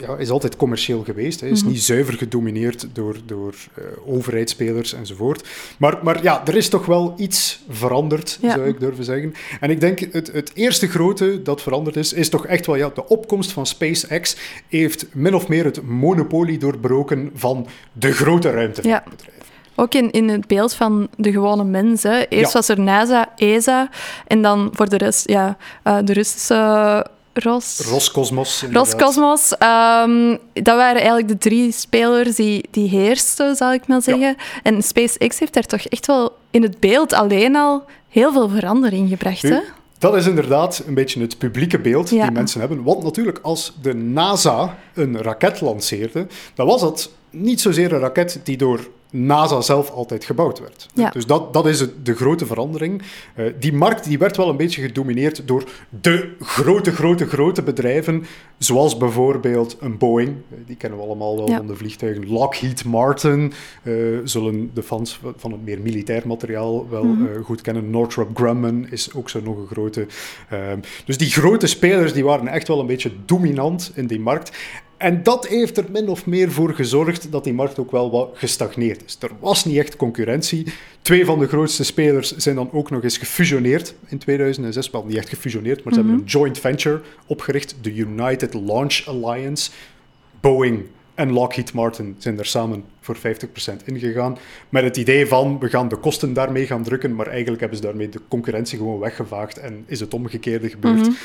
ja, 0.02 0.18
is 0.18 0.30
altijd 0.30 0.56
commercieel 0.56 1.04
geweest. 1.04 1.40
Hij 1.40 1.50
is 1.50 1.60
mm 1.60 1.66
-hmm. 1.66 1.74
niet 1.74 1.84
zuiver 1.84 2.14
gedomineerd 2.14 2.88
door, 2.94 3.16
door 3.26 3.56
uh, 3.78 3.86
overheidsspelers 4.06 4.94
enzovoort. 4.94 5.48
Maar, 5.78 5.98
maar 6.04 6.24
ja, 6.24 6.48
er 6.48 6.56
is 6.56 6.70
toch 6.70 6.86
wel 6.86 7.14
iets 7.18 7.64
veranderd, 7.70 8.38
ja. 8.42 8.54
zou 8.54 8.68
ik 8.68 8.80
durven 8.80 9.04
zeggen. 9.04 9.34
En 9.60 9.70
ik 9.70 9.80
denk, 9.80 10.00
het, 10.00 10.32
het 10.32 10.52
eerste 10.54 10.88
grote 10.88 11.42
dat 11.42 11.62
veranderd 11.62 11.96
is, 11.96 12.14
is 12.14 12.30
toch 12.30 12.46
echt 12.46 12.66
wel 12.66 12.76
ja, 12.76 12.92
de 12.94 13.08
opkomst 13.08 13.52
van 13.52 13.66
SpaceX 13.66 14.36
heeft 14.68 15.06
min 15.14 15.36
of 15.36 15.48
meer 15.48 15.64
het 15.64 15.82
monopolie 15.82 16.58
doorbroken 16.58 17.32
van 17.34 17.68
de 17.94 18.12
grote 18.12 18.52
ruimtevaartbedrijven. 18.52 19.24
Ja. 19.28 19.40
Ook 19.76 19.94
in, 19.94 20.12
in 20.12 20.30
het 20.30 20.48
beeld 20.48 20.74
van 20.74 21.08
de 21.18 21.32
gewone 21.32 21.64
mensen. 21.64 22.28
Eerst 22.28 22.52
ja. 22.52 22.58
was 22.58 22.70
er 22.70 22.80
NASA, 22.80 23.32
ESA 23.36 23.90
en 24.28 24.42
dan 24.42 24.70
voor 24.74 24.90
de 24.90 24.98
rest 24.98 25.30
ja, 25.30 25.58
uh, 25.84 25.98
de 26.04 26.14
Russische 26.14 27.06
Ros... 27.34 27.80
Roscosmos. 27.80 28.64
Roscosmos. 28.72 29.52
Um, 30.04 30.38
dat 30.54 30.76
waren 30.76 30.96
eigenlijk 30.96 31.28
de 31.28 31.38
drie 31.38 31.72
spelers 31.72 32.36
die, 32.36 32.66
die 32.72 32.90
heersten, 32.90 33.56
zal 33.56 33.74
ik 33.74 33.88
maar 33.88 34.02
zeggen. 34.02 34.28
Ja. 34.28 34.36
En 34.64 34.84
SpaceX 34.84 35.40
heeft 35.40 35.54
daar 35.54 35.66
toch 35.66 35.82
echt 35.82 36.08
wel 36.08 36.36
in 36.52 36.62
het 36.62 36.80
beeld 36.80 37.14
alleen 37.14 37.56
al 37.56 37.84
heel 38.08 38.32
veel 38.32 38.50
verandering 38.50 39.10
gebracht. 39.10 39.44
Nu, 39.44 39.50
hè? 39.50 39.60
Dat 39.98 40.16
is 40.16 40.28
inderdaad 40.28 40.84
een 40.88 40.94
beetje 40.94 41.22
het 41.22 41.38
publieke 41.38 41.80
beeld 41.80 42.10
ja. 42.10 42.24
die 42.24 42.32
mensen 42.32 42.60
hebben. 42.60 42.84
Want 42.84 43.04
natuurlijk, 43.04 43.40
als 43.42 43.74
de 43.82 43.94
NASA 43.94 44.78
een 44.94 45.22
raket 45.22 45.62
lanceerde, 45.62 46.28
dan 46.54 46.68
was 46.68 46.82
dat 46.82 47.12
niet 47.30 47.62
zozeer 47.62 47.94
een 47.94 48.00
raket 48.00 48.40
die 48.44 48.58
door 48.58 48.88
NASA 49.12 49.62
zelf 49.62 49.90
altijd 49.90 50.26
gebouwd 50.26 50.60
werd. 50.60 50.88
Ja. 50.94 51.10
Dus 51.10 51.26
dat, 51.26 51.54
dat 51.54 51.66
is 51.66 51.80
het, 51.80 52.06
de 52.06 52.16
grote 52.16 52.46
verandering. 52.46 53.02
Uh, 53.36 53.46
die 53.60 53.74
markt 53.74 54.04
die 54.04 54.18
werd 54.18 54.38
wel 54.38 54.50
een 54.50 54.58
beetje 54.58 54.82
gedomineerd 54.82 55.48
door 55.48 55.64
de 56.02 56.32
grote, 56.40 56.92
grote, 56.92 57.28
grote 57.28 57.62
bedrijven, 57.62 58.26
zoals 58.58 58.98
bijvoorbeeld 58.98 59.78
een 59.80 59.98
Boeing. 59.98 60.36
Die 60.66 60.76
kennen 60.76 61.00
we 61.00 61.06
allemaal 61.06 61.38
wel 61.38 61.50
ja. 61.50 61.58
van 61.58 61.68
de 61.68 61.76
vliegtuigen. 61.76 62.30
Lockheed 62.30 62.86
Martin 62.86 63.54
uh, 63.84 64.20
zullen 64.24 64.72
de 64.74 64.84
fans 64.84 65.20
van 65.36 65.52
het 65.52 65.64
meer 65.66 65.82
militair 65.82 66.28
materiaal 66.28 66.90
wel 66.90 67.04
mm 67.04 67.16
-hmm. 67.16 67.26
uh, 67.26 67.46
goed 67.46 67.62
kennen. 67.62 67.90
Northrop 67.90 68.38
Grumman 68.38 68.88
is 68.90 69.14
ook 69.14 69.30
zo 69.30 69.42
nog 69.42 69.58
een 69.58 69.68
grote. 69.68 70.08
dus 71.06 71.18
die 71.18 71.30
grote 71.30 71.68
spelers 71.68 72.14
die 72.14 72.24
waren 72.24 72.48
echt 72.48 72.68
wel 72.68 72.80
een 72.80 72.86
beetje 72.86 73.12
dominant 73.26 73.92
in 73.96 74.08
die 74.08 74.20
markt. 74.20 74.52
En 75.02 75.24
dat 75.24 75.48
heeft 75.48 75.78
er 75.78 75.86
min 75.92 76.10
of 76.10 76.26
meer 76.26 76.52
voor 76.52 76.74
gezorgd 76.74 77.32
dat 77.32 77.44
die 77.44 77.54
markt 77.54 77.80
ook 77.80 77.92
wel 77.92 78.12
wat 78.12 78.30
gestagneerd 78.34 79.04
is. 79.06 79.18
Er 79.20 79.32
was 79.40 79.66
niet 79.66 79.78
echt 79.78 79.96
concurrentie. 79.96 80.74
Twee 81.02 81.26
van 81.26 81.40
de 81.40 81.48
grootste 81.48 81.84
spelers 81.84 82.36
zijn 82.36 82.56
dan 82.56 82.70
ook 82.72 82.90
nog 82.90 83.04
eens 83.04 83.18
gefusioneerd 83.18 83.96
in 84.08 84.18
2006. 84.18 84.90
Wel 84.90 85.06
niet 85.06 85.18
echt 85.18 85.30
gefusioneerd, 85.30 85.84
maar 85.84 85.94
ze 85.94 86.00
mm 86.00 86.06
-hmm. 86.06 86.16
hebben 86.16 86.34
een 86.34 86.42
joint 86.42 86.60
venture 86.60 87.02
opgericht, 87.26 87.76
de 87.82 87.96
United 87.96 88.54
Launch 88.54 89.06
Alliance. 89.06 89.72
Boeing 90.40 90.86
en 91.16 91.32
Lockheed 91.32 91.74
Martin 91.74 92.16
zijn 92.18 92.40
er 92.40 92.46
samen 92.46 92.84
voor 93.00 93.18
50% 93.18 93.20
ingegaan. 93.86 94.38
Met 94.70 94.84
het 94.84 94.98
idee 94.98 95.28
van, 95.28 95.60
we 95.60 95.70
gaan 95.70 95.88
de 95.88 95.96
kosten 95.96 96.34
daarmee 96.34 96.66
gaan 96.66 96.84
drukken, 96.84 97.16
maar 97.16 97.28
eigenlijk 97.28 97.60
hebben 97.60 97.78
ze 97.78 97.84
daarmee 97.84 98.10
de 98.10 98.22
concurrentie 98.28 98.78
gewoon 98.78 99.00
weggevaagd 99.00 99.58
en 99.58 99.84
is 99.86 100.00
het 100.00 100.14
omgekeerde 100.14 100.70
gebeurd. 100.70 100.98
Mm 100.98 101.04
-hmm. 101.04 101.16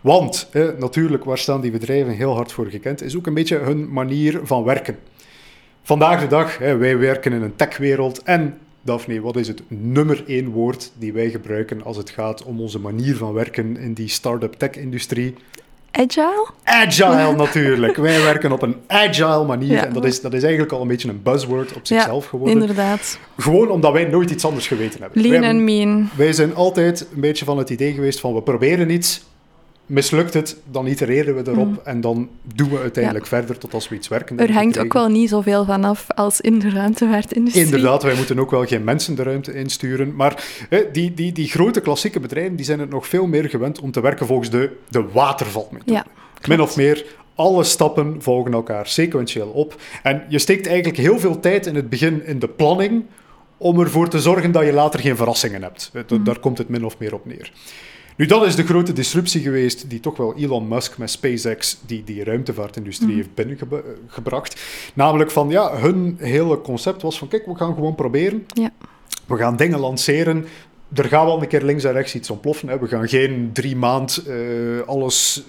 Want, 0.00 0.48
eh, 0.52 0.68
natuurlijk, 0.78 1.24
waar 1.24 1.38
staan 1.38 1.60
die 1.60 1.70
bedrijven 1.70 2.12
heel 2.12 2.34
hard 2.34 2.52
voor 2.52 2.66
gekend, 2.66 3.02
is 3.02 3.16
ook 3.16 3.26
een 3.26 3.34
beetje 3.34 3.58
hun 3.58 3.92
manier 3.92 4.40
van 4.42 4.64
werken. 4.64 4.98
Vandaag 5.82 6.20
de 6.20 6.26
dag, 6.26 6.58
wij 6.58 6.98
werken 6.98 7.32
in 7.32 7.42
een 7.42 7.56
techwereld 7.56 8.22
en 8.22 8.58
Daphne, 8.84 9.20
wat 9.20 9.36
is 9.36 9.48
het 9.48 9.62
nummer 9.68 10.24
één 10.26 10.48
woord 10.48 10.92
die 10.98 11.12
wij 11.12 11.30
gebruiken 11.30 11.82
als 11.82 11.96
het 11.96 12.10
gaat 12.10 12.44
om 12.44 12.60
onze 12.60 12.78
manier 12.78 13.16
van 13.16 13.32
werken 13.32 13.76
in 13.76 13.92
die 13.92 14.08
start-up 14.08 14.52
tech-industrie? 14.52 15.34
Agile? 15.96 16.46
Agile 16.64 17.36
natuurlijk. 17.44 17.96
Wij 17.96 18.22
werken 18.22 18.52
op 18.52 18.62
een 18.62 18.76
agile 18.86 19.44
manier. 19.44 19.72
Ja. 19.72 19.86
En 19.86 19.92
dat 19.92 20.04
is, 20.04 20.20
dat 20.20 20.32
is 20.34 20.42
eigenlijk 20.42 20.72
al 20.72 20.80
een 20.80 20.88
beetje 20.88 21.08
een 21.08 21.22
buzzword 21.22 21.72
op 21.72 21.86
zichzelf 21.86 22.22
ja, 22.22 22.28
geworden. 22.28 22.60
Inderdaad. 22.60 23.18
Gewoon 23.38 23.70
omdat 23.70 23.92
wij 23.92 24.04
nooit 24.04 24.30
iets 24.30 24.44
anders 24.44 24.66
geweten 24.66 25.00
hebben. 25.00 25.22
Lean 25.22 25.44
and 25.44 25.60
mean. 25.60 26.10
Wij 26.16 26.32
zijn 26.32 26.54
altijd 26.54 27.06
een 27.14 27.20
beetje 27.20 27.44
van 27.44 27.58
het 27.58 27.70
idee 27.70 27.92
geweest 27.92 28.20
van 28.20 28.34
we 28.34 28.42
proberen 28.42 28.90
iets, 28.90 29.22
mislukt 29.86 30.34
het, 30.34 30.56
dan 30.70 30.86
itereren 30.86 31.34
we 31.34 31.50
erop 31.50 31.68
mm. 31.68 31.80
en 31.84 32.00
dan 32.00 32.28
doen 32.54 32.70
we 32.70 32.78
uiteindelijk 32.78 33.24
ja. 33.24 33.30
verder 33.36 33.58
tot 33.58 33.74
als 33.74 33.88
we 33.88 33.94
iets 33.94 34.08
werken. 34.08 34.38
Er 34.38 34.52
hangt 34.52 34.78
ook 34.78 34.92
wel 34.92 35.08
niet 35.08 35.28
zoveel 35.28 35.64
van 35.64 35.84
af 35.84 36.10
als 36.10 36.40
in 36.40 36.58
de 36.58 36.70
ruimtevaartindustrie. 36.70 37.64
Inderdaad, 37.64 38.02
wij 38.02 38.14
moeten 38.14 38.38
ook 38.38 38.50
wel 38.50 38.64
geen 38.64 38.84
mensen 38.84 39.14
de 39.14 39.22
ruimte 39.22 39.54
insturen. 39.54 40.16
Maar 40.16 40.44
hè, 40.68 40.90
die, 40.92 41.14
die, 41.14 41.32
die 41.32 41.48
grote 41.48 41.80
klassieke 41.80 42.20
bedrijven 42.20 42.56
die 42.56 42.64
zijn 42.64 42.80
het 42.80 42.90
nog 42.90 43.06
veel 43.06 43.26
meer 43.26 43.48
gewend 43.48 43.80
om 43.80 43.90
te 43.90 44.00
werken 44.00 44.26
volgens 44.26 44.50
de, 44.50 44.70
de 44.88 45.04
watervalmethode. 45.12 45.92
Ja, 45.92 46.06
Min 46.48 46.60
of 46.60 46.76
meer 46.76 47.04
alle 47.34 47.64
stappen 47.64 48.22
volgen 48.22 48.52
elkaar 48.52 48.86
sequentieel 48.86 49.48
op. 49.48 49.80
En 50.02 50.24
je 50.28 50.38
steekt 50.38 50.66
eigenlijk 50.66 50.96
heel 50.96 51.18
veel 51.18 51.40
tijd 51.40 51.66
in 51.66 51.74
het 51.74 51.88
begin 51.88 52.26
in 52.26 52.38
de 52.38 52.48
planning 52.48 53.04
om 53.56 53.80
ervoor 53.80 54.08
te 54.08 54.20
zorgen 54.20 54.52
dat 54.52 54.64
je 54.64 54.72
later 54.72 55.00
geen 55.00 55.16
verrassingen 55.16 55.62
hebt. 55.62 55.90
Mm. 56.08 56.24
Daar 56.24 56.38
komt 56.38 56.58
het 56.58 56.68
min 56.68 56.84
of 56.84 56.98
meer 56.98 57.14
op 57.14 57.26
neer. 57.26 57.52
Nu, 58.16 58.26
dat 58.26 58.46
is 58.46 58.56
de 58.56 58.66
grote 58.66 58.92
disruptie 58.92 59.40
geweest 59.40 59.90
die 59.90 60.00
toch 60.00 60.16
wel 60.16 60.34
Elon 60.36 60.68
Musk 60.68 60.98
met 60.98 61.10
SpaceX 61.10 61.78
die, 61.86 62.04
die 62.04 62.24
ruimtevaartindustrie 62.24 63.10
mm. 63.10 63.16
heeft 63.16 63.34
binnengebracht. 63.34 64.60
Namelijk 64.94 65.30
van, 65.30 65.48
ja, 65.48 65.76
hun 65.76 66.16
hele 66.18 66.60
concept 66.60 67.02
was 67.02 67.18
van, 67.18 67.28
kijk, 67.28 67.46
we 67.46 67.54
gaan 67.54 67.74
gewoon 67.74 67.94
proberen. 67.94 68.46
Ja. 68.46 68.70
we 69.26 69.36
gaan 69.36 69.56
dingen 69.56 69.78
lanceren. 69.78 70.46
Er 70.92 71.04
gaat 71.04 71.24
wel 71.24 71.42
een 71.42 71.48
keer 71.48 71.62
links 71.62 71.84
en 71.84 71.92
rechts 71.92 72.14
iets 72.14 72.30
ontploffen. 72.30 72.68
Hè. 72.68 72.78
We 72.78 72.86
gaan 72.86 73.08
geen 73.08 73.50
drie 73.52 73.76
maand 73.76 74.24
uh, 74.28 74.80
alles 74.86 75.44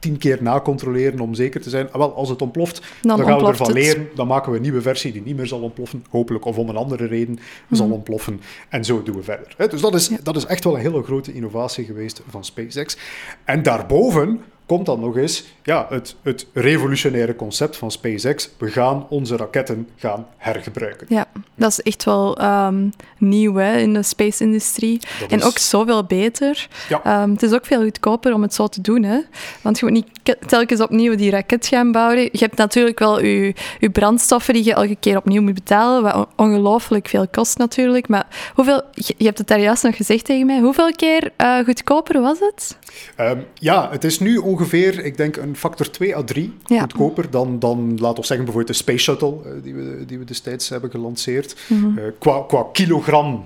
tien 0.00 0.18
keer 0.18 0.38
nacontroleren 0.42 1.20
om 1.20 1.34
zeker 1.34 1.60
te 1.60 1.70
zijn. 1.70 1.92
Ah, 1.92 1.96
wel, 1.96 2.14
als 2.14 2.28
het 2.28 2.42
ontploft, 2.42 2.80
dan, 3.00 3.16
dan 3.16 3.26
gaan 3.26 3.38
we 3.38 3.46
ervan 3.46 3.72
leren. 3.72 4.08
Dan 4.14 4.26
maken 4.26 4.50
we 4.50 4.56
een 4.56 4.62
nieuwe 4.62 4.82
versie 4.82 5.12
die 5.12 5.22
niet 5.22 5.36
meer 5.36 5.46
zal 5.46 5.60
ontploffen. 5.60 6.04
Hopelijk, 6.10 6.44
of 6.44 6.58
om 6.58 6.68
een 6.68 6.76
andere 6.76 7.06
reden 7.06 7.38
zal 7.70 7.86
mhm. 7.86 7.94
ontploffen. 7.94 8.40
En 8.68 8.84
zo 8.84 9.02
doen 9.02 9.16
we 9.16 9.22
verder. 9.22 9.70
Dus 9.70 9.80
dat 9.80 9.94
is, 9.94 10.10
dat 10.22 10.36
is 10.36 10.46
echt 10.46 10.64
wel 10.64 10.74
een 10.74 10.80
hele 10.80 11.02
grote 11.02 11.32
innovatie 11.32 11.84
geweest 11.84 12.22
van 12.28 12.44
SpaceX. 12.44 12.96
En 13.44 13.62
daarboven 13.62 14.40
komt 14.70 14.86
dan 14.86 15.00
nog 15.00 15.16
eens 15.16 15.44
ja, 15.62 15.86
het, 15.88 16.14
het 16.22 16.46
revolutionaire 16.52 17.36
concept 17.36 17.76
van 17.76 17.90
SpaceX. 17.90 18.50
We 18.58 18.68
gaan 18.68 19.06
onze 19.08 19.36
raketten 19.36 19.88
gaan 19.96 20.26
hergebruiken. 20.36 21.06
Ja, 21.08 21.26
dat 21.54 21.70
is 21.70 21.80
echt 21.80 22.04
wel 22.04 22.38
ehm, 22.38 22.88
nieuw 23.18 23.54
hè, 23.54 23.76
in 23.78 23.92
de 23.92 24.02
space-industrie. 24.02 25.00
En 25.28 25.42
ook 25.42 25.58
zoveel 25.58 26.04
beter. 26.04 26.68
Ja. 26.88 27.00
Ehm, 27.04 27.30
het 27.30 27.42
is 27.42 27.52
ook 27.52 27.66
veel 27.66 27.82
goedkoper 27.82 28.34
om 28.34 28.42
het 28.42 28.54
zo 28.54 28.66
te 28.66 28.80
doen. 28.80 29.02
Hè? 29.02 29.20
Want 29.62 29.78
je 29.78 29.84
moet 29.86 29.94
niet 29.94 30.36
telkens 30.46 30.80
opnieuw 30.80 31.14
die 31.14 31.30
raket 31.30 31.66
gaan 31.66 31.92
bouwen. 31.92 32.22
Je 32.22 32.38
hebt 32.38 32.56
natuurlijk 32.56 32.98
wel 32.98 33.20
je, 33.24 33.54
je 33.78 33.90
brandstoffen 33.90 34.54
die 34.54 34.64
je 34.64 34.74
elke 34.74 34.96
keer 34.96 35.16
opnieuw 35.16 35.42
moet 35.42 35.54
betalen, 35.54 36.02
wat 36.02 36.28
ongelooflijk 36.36 37.08
veel 37.08 37.28
kost 37.28 37.58
natuurlijk. 37.58 38.08
Maar 38.08 38.26
hoeveel, 38.54 38.82
je 38.92 39.24
hebt 39.24 39.38
het 39.38 39.46
daar 39.46 39.60
juist 39.60 39.82
nog 39.82 39.96
gezegd 39.96 40.24
tegen 40.24 40.46
mij, 40.46 40.60
hoeveel 40.60 40.92
keer 40.92 41.32
uh, 41.38 41.58
goedkoper 41.64 42.20
was 42.20 42.38
het? 42.38 42.78
Ehm, 43.16 43.38
ja, 43.54 43.88
het 43.90 44.04
is 44.04 44.18
nu 44.18 44.36
ongeveer, 44.36 44.58
ik 45.04 45.16
denk, 45.16 45.36
een 45.36 45.56
factor 45.56 45.90
2 45.90 46.16
à 46.16 46.22
3 46.22 46.52
goedkoper 46.64 47.30
dan, 47.30 47.58
dan, 47.58 47.98
laten 47.98 48.20
we 48.20 48.26
zeggen, 48.26 48.44
bijvoorbeeld 48.44 48.66
de 48.66 48.82
Space 48.82 48.98
Shuttle, 48.98 49.36
uh, 49.46 49.52
die, 49.62 49.74
we, 49.74 50.04
die 50.06 50.18
we 50.18 50.24
destijds 50.24 50.68
hebben 50.68 50.90
gelanceerd. 50.90 51.56
Mm 51.68 51.98
qua, 52.18 52.44
qua 52.48 52.66
kilogram 52.72 53.44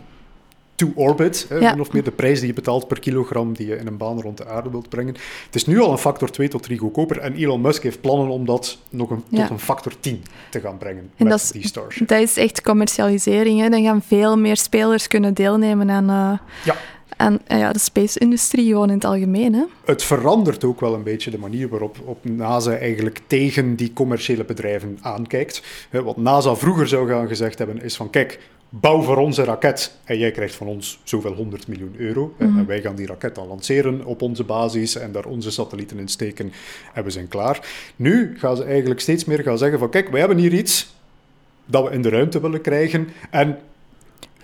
to 0.75 0.93
orbit, 0.95 1.47
ja. 1.61 1.77
of 1.81 1.93
meer 1.93 2.05
de 2.05 2.11
prijs 2.11 2.39
die 2.39 2.49
je 2.49 2.55
betaalt 2.55 2.89
per 2.89 3.01
kilogram 3.01 3.53
die 3.53 3.67
je 3.67 3.77
in 3.77 3.87
een 3.87 3.97
baan 3.97 4.21
rond 4.21 4.37
de 4.37 4.47
aarde 4.47 4.71
wilt 4.71 4.89
brengen. 4.89 5.15
Het 5.45 5.55
is 5.55 5.67
nu 5.67 5.81
al 5.81 5.91
een 5.91 5.99
factor 5.99 6.31
2 6.31 6.49
tot 6.49 6.63
3 6.63 6.79
goedkoper 6.79 7.19
en 7.19 7.35
Elon 7.35 7.61
Musk 7.61 7.83
heeft 7.83 8.01
plannen 8.01 8.29
om 8.29 8.47
dat 8.47 8.79
nog 8.91 9.11
een, 9.11 9.25
tot 9.31 9.51
een 9.51 9.59
factor 9.59 9.93
10 10.01 10.25
te 10.51 10.61
gaan 10.61 10.79
brengen 10.79 11.11
en 11.17 11.27
met 11.27 11.51
die 11.53 11.67
Starship. 11.67 12.09
Dat 12.09 12.21
is 12.21 12.37
echt 12.37 12.63
commercialisering. 12.63 13.61
Hè? 13.61 13.69
Dan 13.69 13.83
gaan 13.83 14.03
veel 14.03 14.39
meer 14.39 14.57
spelers 14.57 15.07
kunnen 15.09 15.35
deelnemen 15.35 15.91
aan, 15.91 16.11
uh, 16.11 16.39
ja. 16.65 16.77
Aan 17.25 17.39
uh, 17.49 17.59
ja, 17.59 17.73
de 17.73 17.79
space-industrie 17.79 18.69
gewoon 18.69 18.89
in 18.89 18.95
het 18.95 19.05
algemeen. 19.05 19.55
Hè? 19.55 19.65
Het 19.85 20.03
verandert 20.03 20.65
ook 20.65 20.81
wel 20.81 20.95
een 20.95 21.03
beetje 21.03 21.31
de 21.31 21.39
manier 21.39 21.69
waarop 21.69 21.97
op 22.05 22.25
NASA 22.25 22.77
eigenlijk 22.77 23.21
tegen 23.27 23.75
die 23.77 23.93
commerciële 23.93 24.45
bedrijven 24.45 24.99
aankijkt. 25.01 25.63
Wat 25.91 26.17
NASA 26.17 26.55
vroeger 26.55 26.89
zou 26.89 27.09
gaan 27.09 27.29
gezegd 27.29 27.59
hebben 27.59 27.83
is 27.83 27.97
van 27.97 28.11
kijk, 28.11 28.41
bouw 28.81 29.03
voor 29.03 29.17
onze 29.17 29.45
raket 29.45 29.97
en 30.05 30.19
jij 30.19 30.31
krijgt 30.31 30.55
van 30.55 30.67
ons 30.67 31.01
zoveel 31.03 31.33
100 31.33 31.69
miljoen 31.69 31.95
euro. 31.97 32.35
En 32.39 32.53
mhm. 32.53 32.65
wij 32.65 32.81
gaan 32.81 32.95
die 32.95 33.07
raket 33.07 33.35
dan 33.35 33.47
lanceren 33.47 34.05
op 34.05 34.23
onze 34.23 34.45
basis 34.45 34.97
en 34.97 35.13
daar 35.13 35.27
onze 35.27 35.51
satellieten 35.51 35.99
in 35.99 36.09
steken 36.09 36.53
en 36.95 37.05
we 37.05 37.11
zijn 37.11 37.29
klaar. 37.29 37.69
Nu 37.97 38.39
gaan 38.39 38.57
ze 38.57 38.65
eigenlijk 38.65 39.01
steeds 39.01 39.25
meer 39.25 39.43
gaan 39.43 39.59
zeggen 39.59 39.79
van 39.79 39.91
kijk, 39.91 40.09
wij 40.09 40.21
hebben 40.21 40.39
hier 40.39 40.53
iets 40.53 40.95
dat 41.67 41.89
we 41.89 41.95
in 41.95 42.03
de 42.03 42.09
ruimte 42.09 42.41
willen 42.41 42.61
krijgen 42.61 43.09
en 43.31 43.59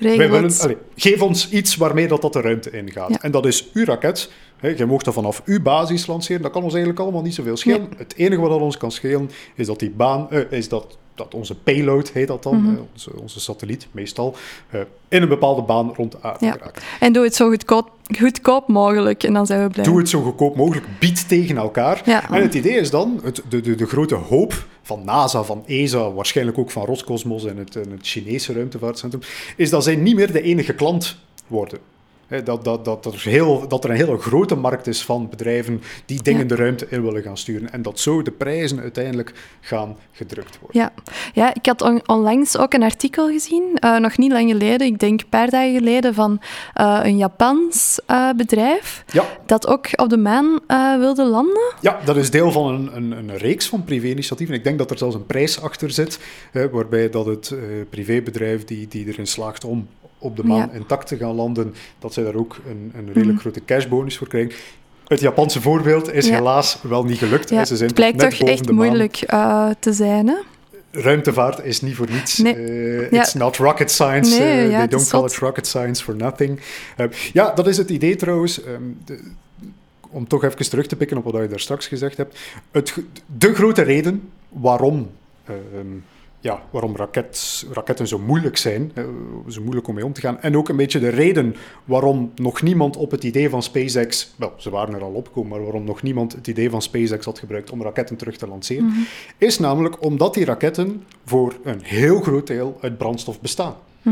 wij 0.00 0.30
willen, 0.30 0.58
allez, 0.60 0.74
geef 0.96 1.22
ons 1.22 1.50
iets 1.50 1.76
waarmee 1.76 2.08
dat, 2.08 2.22
dat 2.22 2.32
de 2.32 2.40
ruimte 2.40 2.70
ingaat. 2.70 3.22
En 3.22 3.30
dat 3.30 3.46
is 3.46 3.68
uw 3.72 3.84
raket. 3.84 4.30
je 4.76 4.86
mocht 4.86 5.04
dat 5.04 5.14
vanaf 5.14 5.42
uw 5.44 5.62
basis 5.62 6.06
lanceren. 6.06 6.42
Dat 6.42 6.52
kan 6.52 6.62
ons 6.62 6.72
eigenlijk 6.72 7.02
allemaal 7.02 7.22
niet 7.22 7.34
zoveel 7.34 7.56
schelen. 7.56 7.88
Het 7.96 8.14
enige 8.16 8.40
wat 8.40 8.50
dat 8.50 8.60
ons 8.60 8.76
kan 8.76 8.90
schelen 8.90 9.30
is 9.54 9.66
dat 9.66 9.78
die 9.78 9.90
baan, 9.90 10.28
uh, 10.30 10.40
is 10.50 10.68
dat 10.68 10.98
dat 11.14 11.34
onze 11.34 11.54
payload, 11.54 12.10
heet 12.10 12.28
dat 12.28 12.42
dan, 12.42 12.62
mhm. 12.62 12.76
onze, 12.92 13.20
onze, 13.20 13.40
satelliet 13.40 13.86
meestal, 13.90 14.36
uh, 14.74 14.80
in 15.08 15.22
een 15.22 15.28
bepaalde 15.28 15.62
baan 15.62 15.92
rond 15.96 16.12
de 16.12 16.18
aarde 16.20 16.44
ja. 16.44 16.52
geraakt. 16.52 16.84
En 17.00 17.12
doe 17.12 17.24
het 17.24 17.34
zo 17.34 17.48
goedkoop, 17.48 17.90
goedkoop 18.18 18.68
mogelijk 18.68 19.22
en 19.22 19.32
dan 19.32 19.46
zijn 19.46 19.62
we 19.62 19.70
blij. 19.70 19.84
Doe 19.84 19.98
het 19.98 20.08
zo 20.08 20.22
goedkoop 20.22 20.56
mogelijk, 20.56 20.86
bied 20.98 21.28
tegen 21.28 21.56
elkaar. 21.56 22.02
Ja. 22.04 22.30
En 22.30 22.42
het 22.42 22.54
idee 22.54 22.76
is 22.76 22.90
dan, 22.90 23.20
het, 23.22 23.42
de, 23.48 23.60
de, 23.60 23.74
de 23.74 23.86
grote 23.86 24.14
hoop 24.14 24.66
van 24.90 25.05
NASA, 25.05 25.42
van 25.42 25.64
ESA, 25.66 26.12
waarschijnlijk 26.12 26.59
ook 26.59 26.70
van 26.70 26.85
Roscosmos 26.85 27.44
en 27.44 27.57
het, 27.57 27.76
en 27.76 27.90
het 27.90 28.07
Chinese 28.07 28.53
ruimtevaartcentrum, 28.53 29.22
is 29.57 29.70
dat 29.70 29.85
zij 29.85 29.96
niet 29.96 30.14
meer 30.14 30.33
de 30.33 30.42
enige 30.42 30.74
klant 30.74 31.16
worden 31.46 31.79
dat, 32.44 32.64
dat, 32.64 32.84
dat, 32.84 33.04
er 33.04 33.20
heel, 33.20 33.68
dat 33.68 33.84
er 33.84 33.90
een 33.90 33.96
hele 33.96 34.18
grote 34.18 34.54
markt 34.54 34.86
is 34.86 35.02
van 35.02 35.28
bedrijven 35.28 35.82
die 36.04 36.22
dingen 36.22 36.46
de 36.46 36.54
ruimte 36.54 36.86
in 36.88 37.02
willen 37.02 37.22
gaan 37.22 37.36
sturen. 37.36 37.72
En 37.72 37.82
dat 37.82 37.98
zo 37.98 38.22
de 38.22 38.30
prijzen 38.30 38.80
uiteindelijk 38.80 39.32
gaan 39.60 39.96
gedrukt 40.12 40.58
worden. 40.60 40.80
Ja, 40.80 40.92
ja 41.34 41.54
ik 41.54 41.66
had 41.66 42.06
onlangs 42.06 42.58
ook 42.58 42.74
een 42.74 42.82
artikel 42.82 43.28
gezien, 43.28 43.78
uh, 43.84 43.98
nog 43.98 44.18
niet 44.18 44.32
lang 44.32 44.50
geleden, 44.50 44.86
ik 44.86 44.98
denk 44.98 45.20
een 45.20 45.28
paar 45.28 45.50
dagen 45.50 45.74
geleden, 45.74 46.14
van 46.14 46.40
uh, 46.80 47.00
een 47.02 47.16
Japans 47.16 48.00
uh, 48.10 48.30
bedrijf 48.36 49.04
ja. 49.12 49.24
dat 49.46 49.66
ook 49.66 49.86
op 49.96 50.08
de 50.08 50.16
maan 50.16 50.58
wilde 50.98 51.24
landen. 51.24 51.72
Ja, 51.80 52.00
dat 52.04 52.16
is 52.16 52.30
deel 52.30 52.52
van 52.52 52.74
een, 52.74 52.96
een, 52.96 53.10
een 53.12 53.36
reeks 53.36 53.68
van 53.68 53.84
privé-initiatieven. 53.84 54.54
Ik 54.54 54.64
denk 54.64 54.78
dat 54.78 54.90
er 54.90 54.98
zelfs 54.98 55.14
een 55.14 55.26
prijs 55.26 55.62
achter 55.62 55.90
zit, 55.90 56.18
waarbij 56.70 57.10
dat 57.10 57.26
het 57.26 57.54
privébedrijf 57.90 58.64
die, 58.64 58.88
die 58.88 59.06
erin 59.06 59.26
slaagt 59.26 59.64
om 59.64 59.88
op 60.20 60.37
de 60.37 60.44
maan 60.44 60.72
intact 60.72 61.06
te 61.06 61.16
gaan 61.16 61.35
landen, 61.35 61.74
dat 61.98 62.12
zij 62.12 62.24
daar 62.24 62.35
ook 62.35 62.56
een, 62.68 62.92
een 62.94 63.06
redelijk 63.06 63.28
mhm. 63.28 63.38
grote 63.38 63.64
cashbonus 63.64 64.16
voor 64.16 64.28
krijgen. 64.28 64.52
Het 65.06 65.20
Japanse 65.20 65.61
voorbeeld 65.61 66.12
is 66.12 66.30
helaas 66.30 66.78
wel 66.83 67.04
niet 67.04 67.18
gelukt. 67.18 67.50
Ja. 67.50 67.64
Ze 67.64 67.76
zijn 67.76 67.88
het 67.88 67.98
blijkt 67.98 68.18
toch 68.18 68.48
echt 68.48 68.70
moeilijk 68.70 69.33
uh, 69.33 69.70
te 69.78 69.92
zijn, 69.92 70.26
hè? 70.26 70.37
Ruimtevaart 70.92 71.64
is 71.64 71.80
niet 71.80 71.94
voor 71.94 72.11
niets. 72.11 72.38
Nee. 72.38 72.56
Uh, 72.56 73.12
it's 73.12 73.35
not 73.35 73.56
rocket 73.56 73.90
science. 73.90 74.38
Nee, 74.38 74.68
uh, 74.68 74.76
they 74.76 74.88
don't 74.88 75.09
call 75.09 75.24
it 75.24 75.37
rocket 75.37 75.66
science 75.66 76.02
for 76.04 76.16
nothing. 76.16 76.61
ja, 77.33 77.52
dat 77.54 77.66
is 77.66 77.76
het 77.76 77.90
idee 77.90 78.16
trouwens. 78.16 78.66
Um, 78.66 78.98
de, 79.04 79.20
om 80.11 80.28
toch 80.28 80.44
even 80.44 80.70
terug 80.70 80.87
te 80.87 80.96
pikken 80.96 81.16
op 81.16 81.24
wat 81.24 81.42
je 81.42 81.48
daar 81.48 81.61
straks 81.61 81.87
gezegd 81.87 82.16
hebt. 82.16 82.38
Het, 82.70 82.94
de 83.38 83.54
grote 83.54 83.83
reden 83.83 84.30
waarom 84.48 85.11
um, 85.48 86.04
ja, 86.40 86.62
waarom 86.70 86.96
raket, 86.96 87.66
raketten 87.72 88.09
zo 88.09 88.18
moeilijk 88.18 88.57
zijn, 88.57 88.92
zo 89.48 89.62
moeilijk 89.62 89.88
om 89.88 89.94
mee 89.94 90.05
om 90.05 90.12
te 90.12 90.20
gaan. 90.20 90.40
En 90.40 90.57
ook 90.57 90.68
een 90.68 90.76
beetje 90.76 90.98
de 90.98 91.09
reden 91.09 91.57
waarom 91.85 92.33
nog 92.35 92.62
niemand 92.62 92.96
op 92.96 93.11
het 93.11 93.24
idee 93.24 93.50
van 93.50 93.62
SpaceX, 93.62 94.35
wel, 94.37 94.53
ze 94.57 94.70
waren 94.70 94.94
er 94.94 95.03
al 95.03 95.12
opgekomen, 95.12 95.50
maar 95.50 95.62
waarom 95.62 95.85
nog 95.85 96.03
niemand 96.03 96.33
het 96.33 96.46
idee 96.46 96.70
van 96.70 96.83
SpaceX 96.83 97.24
had 97.24 97.38
gebruikt 97.38 97.70
om 97.70 97.83
raketten 97.83 98.16
terug 98.16 98.37
te 98.37 98.46
lanceren, 98.46 98.85
mhm. 98.85 99.00
is 99.38 99.59
namelijk 99.59 100.05
omdat 100.05 100.35
die 100.35 100.44
raketten 100.44 101.05
voor 101.24 101.55
een 101.64 101.81
heel 101.83 102.20
groot 102.20 102.46
deel 102.46 102.79
uit 102.81 102.98
brandstof 102.98 103.40
bestaan. 103.40 103.74
90% 104.02 104.10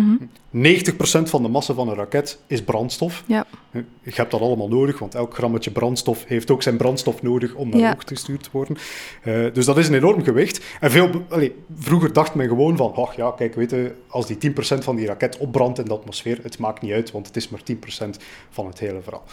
van 1.23 1.43
de 1.43 1.49
massa 1.49 1.75
van 1.75 1.89
een 1.89 1.95
raket 1.95 2.39
is 2.47 2.63
brandstof. 2.63 3.25
Ja. 3.27 3.47
Je 3.73 4.13
hebt 4.15 4.31
dat 4.31 4.41
allemaal 4.41 4.69
nodig, 4.69 4.99
want 4.99 5.15
elk 5.15 5.35
grammetje 5.35 5.71
brandstof 5.71 6.25
heeft 6.25 6.51
ook 6.51 6.63
zijn 6.63 6.77
brandstof 6.77 7.23
nodig 7.23 7.55
om 7.55 7.69
naar 7.69 7.81
ja. 7.81 7.97
gestuurd 8.07 8.43
te 8.43 8.49
worden. 8.53 8.77
Uh, 9.25 9.47
dus 9.53 9.65
dat 9.65 9.79
is 9.79 9.89
een 9.89 9.95
enorm 9.95 10.25
gewicht. 10.25 10.65
En 10.81 10.91
veel, 10.91 11.11
allez, 11.29 11.51
vroeger 11.79 12.13
dacht 12.13 12.35
men 12.35 12.49
gewoon 12.49 12.77
van, 12.77 12.95
ach 12.95 13.17
ja, 13.17 13.31
kijk, 13.31 13.55
weet 13.55 13.71
je, 13.71 13.95
als 14.09 14.27
die 14.27 14.51
10% 14.51 14.55
van 14.61 14.97
die 14.97 15.07
raket 15.07 15.39
opbrandt 15.39 15.79
in 15.79 15.85
de 15.85 15.93
atmosfeer, 15.93 16.39
het 16.43 16.59
maakt 16.59 16.83
niet 16.83 16.93
uit, 16.93 17.11
want 17.11 17.27
het 17.27 17.37
is 17.37 17.49
maar 17.49 17.61
10% 17.61 17.75
van 18.51 18.67
het 18.67 18.79
hele 18.79 19.03
verhaal. 19.03 19.25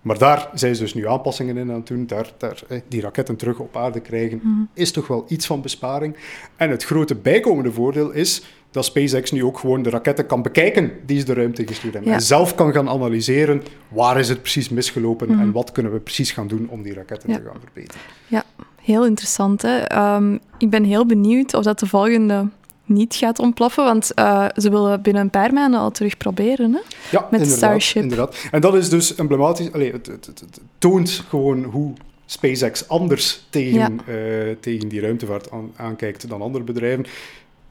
Maar 0.00 0.18
daar 0.18 0.50
zijn 0.54 0.74
ze 0.74 0.82
dus 0.82 0.94
nu 0.94 1.08
aanpassingen 1.08 1.56
in 1.56 1.68
aan 1.68 1.76
het 1.76 1.86
doen. 1.86 2.06
Daar, 2.06 2.32
daar, 2.38 2.62
die 2.88 3.00
raketten 3.00 3.36
terug 3.36 3.58
op 3.58 3.76
aarde 3.76 4.00
krijgen, 4.00 4.40
mhm. 4.42 4.62
is 4.74 4.92
toch 4.92 5.06
wel 5.06 5.24
iets 5.28 5.46
van 5.46 5.62
besparing. 5.62 6.16
En 6.56 6.70
het 6.70 6.84
grote 6.84 7.14
bijkomende 7.14 7.72
voordeel 7.72 8.10
is 8.10 8.42
dat 8.70 8.84
SpaceX 8.84 9.30
nu 9.30 9.44
ook 9.44 9.58
gewoon 9.58 9.82
de 9.82 9.90
raketten 9.90 10.26
kan 10.26 10.42
bekijken 10.42 10.92
die 11.06 11.18
ze 11.18 11.24
de 11.24 11.32
ruimte 11.32 11.66
gestuurd 11.66 11.94
hebben. 11.94 12.12
En 12.12 12.20
zelf 12.20 12.54
kan 12.54 12.72
gaan 12.72 12.88
analyseren 12.88 13.62
waar 13.88 14.18
is 14.18 14.28
het 14.28 14.40
precies 14.40 14.68
misgelopen 14.68 15.32
mm. 15.32 15.40
en 15.40 15.52
wat 15.52 15.72
kunnen 15.72 15.92
we 15.92 15.98
precies 15.98 16.32
gaan 16.32 16.48
doen 16.48 16.66
om 16.70 16.82
die 16.82 16.94
raketten 16.94 17.32
te 17.32 17.42
gaan 17.44 17.60
verbeteren. 17.60 18.00
Ja, 18.26 18.44
heel 18.82 19.06
interessant. 19.06 19.62
Hè? 19.62 19.98
Um, 20.16 20.38
ik 20.58 20.70
ben 20.70 20.84
heel 20.84 21.06
benieuwd 21.06 21.54
of 21.54 21.64
dat 21.64 21.78
de 21.78 21.86
volgende 21.86 22.48
niet 22.84 23.14
gaat 23.14 23.38
ontploffen, 23.38 23.84
want 23.84 24.12
uh, 24.14 24.46
ze 24.56 24.70
willen 24.70 25.02
binnen 25.02 25.22
een 25.22 25.30
paar 25.30 25.52
maanden 25.52 25.80
al 25.80 25.90
terug 25.90 26.16
proberen 26.16 26.72
hè? 26.72 26.80
Ja, 27.10 27.28
met 27.30 27.46
Starship. 27.46 28.02
inderdaad. 28.02 28.36
En 28.50 28.60
dat 28.60 28.74
is 28.74 28.88
dus 28.88 29.14
emblematisch. 29.14 29.72
Allee, 29.72 29.92
het, 29.92 30.06
het, 30.06 30.26
het, 30.26 30.40
het 30.40 30.60
toont 30.78 31.24
gewoon 31.28 31.64
hoe 31.64 31.92
SpaceX 32.26 32.88
anders 32.88 33.46
tegen, 33.50 34.00
uh, 34.08 34.56
tegen 34.60 34.88
die 34.88 35.00
ruimtevaart 35.00 35.50
aan, 35.50 35.72
aankijkt 35.76 36.28
dan 36.28 36.42
andere 36.42 36.64
bedrijven. 36.64 37.06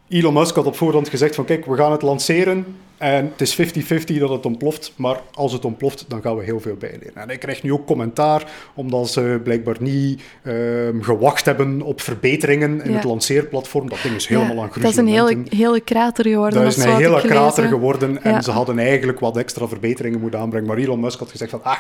Elon 0.10 0.34
Musk 0.34 0.56
had 0.56 0.66
op 0.66 0.76
voorhand 0.76 1.10
gezegd 1.10 1.36
van 1.36 1.46
kijk, 1.46 1.66
we 1.66 1.76
gaan 1.76 1.92
het 1.92 2.02
lanceren 2.02 2.66
en 2.98 3.32
het 3.38 3.42
is 3.42 3.62
50-50 3.62 4.20
dat 4.20 4.30
het 4.30 4.46
ontploft, 4.46 4.94
maar 4.96 5.22
als 5.34 5.54
het 5.54 5.66
ontploft, 5.66 6.06
dan 6.08 6.22
gaan 6.22 6.38
we 6.38 6.44
heel 6.44 6.60
veel 6.60 6.76
bijleren. 6.76 7.16
En 7.16 7.28
hij 7.28 7.38
krijgt 7.38 7.64
nu 7.64 7.72
ook 7.72 7.86
commentaar, 7.86 8.52
omdat 8.74 9.10
ze 9.10 9.40
blijkbaar 9.44 9.76
niet 9.80 10.22
uh, 10.44 10.54
gewacht 11.02 11.46
hebben 11.46 11.82
op 11.82 12.02
verbeteringen 12.02 12.82
in 12.82 12.94
het 12.94 13.04
lanceerplatform. 13.04 13.90
Dat 13.90 14.02
ding 14.04 14.16
is 14.16 14.28
helemaal 14.28 14.56
ja, 14.56 14.62
aan 14.62 14.70
Dat 14.82 14.92
is 14.92 14.98
een 14.98 15.08
hele, 15.08 15.44
hele 15.50 15.82
krater 15.82 16.26
geworden. 16.26 16.64
Dat 16.64 16.78
is 16.78 16.84
een 16.84 16.96
hele 16.96 17.22
krater 17.22 17.68
geworden 17.68 18.24
en 18.24 18.44
ze 18.44 18.52
hadden 18.52 18.80
eigenlijk 18.80 19.20
wat 19.20 19.38
extra 19.38 19.68
verbeteringen 19.68 20.20
moeten 20.20 20.40
aanbrengen. 20.40 20.68
Maar 20.68 20.78
Elon 20.78 21.00
Musk 21.00 21.20
had 21.20 21.32
gezegd 21.32 21.52
van, 21.52 21.64
ah, 21.64 21.78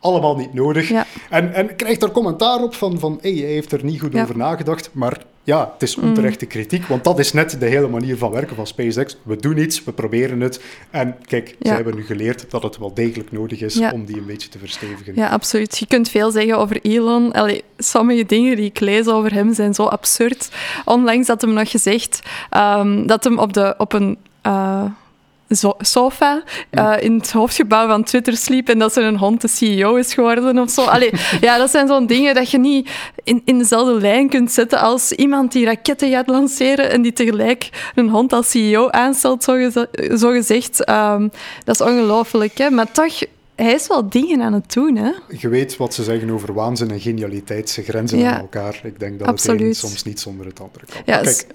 allemaal 0.00 0.36
niet 0.36 0.54
nodig. 0.54 0.90
En, 1.30 1.54
en 1.54 1.76
krijgt 1.76 2.02
er 2.02 2.10
commentaar 2.10 2.62
op 2.62 2.74
van, 2.74 2.98
van 2.98 3.18
hey, 3.20 3.32
hij 3.32 3.50
heeft 3.50 3.72
er 3.72 3.84
niet 3.84 4.00
goed 4.00 4.14
over 4.14 4.36
nagedacht, 4.36 4.90
maar 4.92 5.18
ja, 5.42 5.70
het 5.72 5.82
is 5.82 5.96
onterechte 5.96 6.46
kritiek, 6.46 6.86
want 6.86 7.04
dat 7.04 7.18
is 7.18 7.32
net 7.32 7.60
de 7.60 7.66
hele 7.66 7.88
manier 7.88 8.16
van 8.16 8.30
werken 8.30 8.56
van 8.56 8.66
SpaceX. 8.66 9.16
We 9.22 9.36
doen 9.36 9.58
iets, 9.58 9.84
we 9.84 9.92
proberen 9.92 10.40
het. 10.40 10.59
En 10.90 11.16
kijk, 11.26 11.48
Ja. 11.58 11.68
ze 11.68 11.74
hebben 11.74 11.94
nu 11.94 12.04
geleerd 12.04 12.50
dat 12.50 12.62
het 12.62 12.78
wel 12.78 12.94
degelijk 12.94 13.32
nodig 13.32 13.60
is 13.60 13.74
Ja. 13.74 13.90
om 13.90 14.04
die 14.04 14.16
een 14.16 14.26
beetje 14.26 14.48
te 14.48 14.58
verstevigen. 14.58 15.12
Ja, 15.14 15.28
absoluut. 15.28 15.78
Je 15.78 15.86
kunt 15.86 16.08
veel 16.08 16.30
zeggen 16.30 16.58
over 16.58 16.78
Elon. 16.82 17.32
Allee, 17.32 17.64
sommige 17.78 18.26
dingen 18.26 18.56
die 18.56 18.64
ik 18.64 18.80
lees 18.80 19.06
over 19.06 19.32
hem 19.32 19.54
zijn 19.54 19.74
zo 19.74 19.84
absurd. 19.84 20.48
Onlangs 20.84 21.28
had 21.28 21.40
hem 21.40 21.52
nog 21.52 21.70
gezegd 21.70 22.20
ehm, 22.50 23.06
dat 23.06 23.24
hem 23.24 23.38
op, 23.38 23.52
de, 23.52 23.74
op 23.78 23.92
een 23.92 24.18
eh, 24.42 24.84
sofa 25.78 26.42
eh, 26.70 26.92
in 27.00 27.14
het 27.14 27.30
hoofdgebouw 27.32 27.86
van 27.86 28.04
Twitter 28.04 28.36
sliep 28.36 28.68
en 28.68 28.78
dat 28.78 28.92
zijn 28.92 29.16
hond 29.16 29.40
de 29.40 29.48
CEO 29.48 29.94
is 29.94 30.14
geworden 30.14 30.58
of 30.58 30.70
zo. 30.70 30.82
Allee, 30.84 31.10
ja, 31.40 31.58
dat 31.58 31.70
zijn 31.70 31.86
zo'n 31.88 32.06
dingen 32.06 32.34
dat 32.34 32.50
je 32.50 32.58
niet 32.58 32.90
in, 33.24 33.42
in 33.44 33.58
dezelfde 33.58 34.00
lijn 34.00 34.28
kunt 34.28 34.52
zetten 34.52 34.78
als 34.78 35.12
iemand 35.12 35.52
die 35.52 35.64
raketten 35.64 36.10
gaat 36.10 36.28
lanceren 36.28 36.90
en 36.90 37.02
die 37.02 37.12
tegelijk 37.12 37.90
een 37.94 38.08
hond 38.08 38.32
als 38.32 38.50
CEO 38.50 38.90
aanstelt, 38.90 39.44
zo, 39.44 39.70
zo 40.16 40.30
gezegd. 40.30 40.84
Ehm, 40.84 41.28
dat 41.64 41.74
is 41.80 41.86
ongelooflijk, 41.86 42.58
hè? 42.58 42.70
Maar 42.70 42.92
toch, 42.92 43.22
hij 43.54 43.72
is 43.72 43.86
wel 43.86 44.08
dingen 44.08 44.42
aan 44.42 44.52
het 44.52 44.72
doen, 44.72 44.96
hè? 44.96 45.10
Je 45.38 45.48
weet 45.48 45.76
wat 45.76 45.94
ze 45.94 46.02
zeggen 46.02 46.30
over 46.30 46.54
waanzin 46.54 46.90
en 46.90 47.00
genialiteit. 47.00 47.70
Ze 47.70 47.82
grenzen 47.82 48.18
Ja. 48.18 48.32
aan 48.34 48.40
elkaar. 48.40 48.80
Ik 48.82 49.00
denk 49.00 49.18
dat 49.18 49.28
Absoluut. 49.28 49.58
het 49.60 49.68
een 49.68 49.74
soms 49.74 50.02
niet 50.02 50.20
zonder 50.20 50.46
het 50.46 50.60
andere 50.60 50.84
kan. 50.86 51.02
Ja, 51.06 51.20
kijk, 51.20 51.46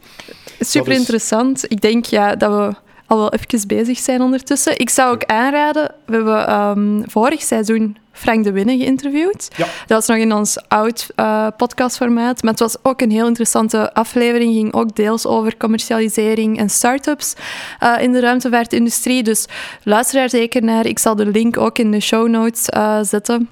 Super 0.60 0.92
interessant. 0.92 1.72
Ik 1.72 1.82
denk 1.82 2.06
ja, 2.06 2.36
dat 2.36 2.52
we 2.52 2.76
al 3.08 3.18
wel 3.18 3.34
even 3.34 3.68
bezig 3.68 3.98
zijn 3.98 4.22
ondertussen. 4.22 4.80
Ik 4.80 4.90
zou 4.90 5.14
ook 5.14 5.24
aanraden, 5.24 5.92
we 6.06 6.16
hebben 6.16 6.48
ehm, 6.48 7.02
vorig 7.06 7.42
seizoen 7.42 7.98
Frank 8.12 8.44
de 8.44 8.52
Winne 8.52 8.78
geïnterviewd. 8.78 9.48
Ja. 9.56 9.66
Dat 9.66 9.98
was 9.98 10.08
nog 10.08 10.18
in 10.18 10.34
ons 10.34 10.68
oud 10.68 11.10
eh, 11.16 11.48
podcastformaat, 11.58 12.42
maar 12.42 12.52
het 12.52 12.60
was 12.60 12.76
ook 12.82 13.02
een 13.02 13.12
heel 13.12 13.28
interessante 13.28 13.94
aflevering. 13.94 14.54
ging 14.54 14.74
ook 14.74 14.96
deels 14.96 15.26
over 15.26 15.58
commercialisering 15.58 16.58
en 16.58 16.70
start-ups 16.70 17.34
eh, 17.80 17.94
in 18.00 18.12
de 18.12 18.20
ruimtevaartindustrie. 18.20 19.24
Dus 19.24 19.46
luister 19.84 20.20
daar 20.20 20.30
zeker 20.30 20.64
naar. 20.64 20.86
Ik 20.86 21.00
zal 21.00 21.16
de 21.16 21.26
link 21.26 21.58
ook 21.58 21.78
in 21.78 21.92
de 21.92 22.00
show 22.00 22.28
notes 22.28 22.70
eh, 22.70 23.00
zetten. 23.02 23.50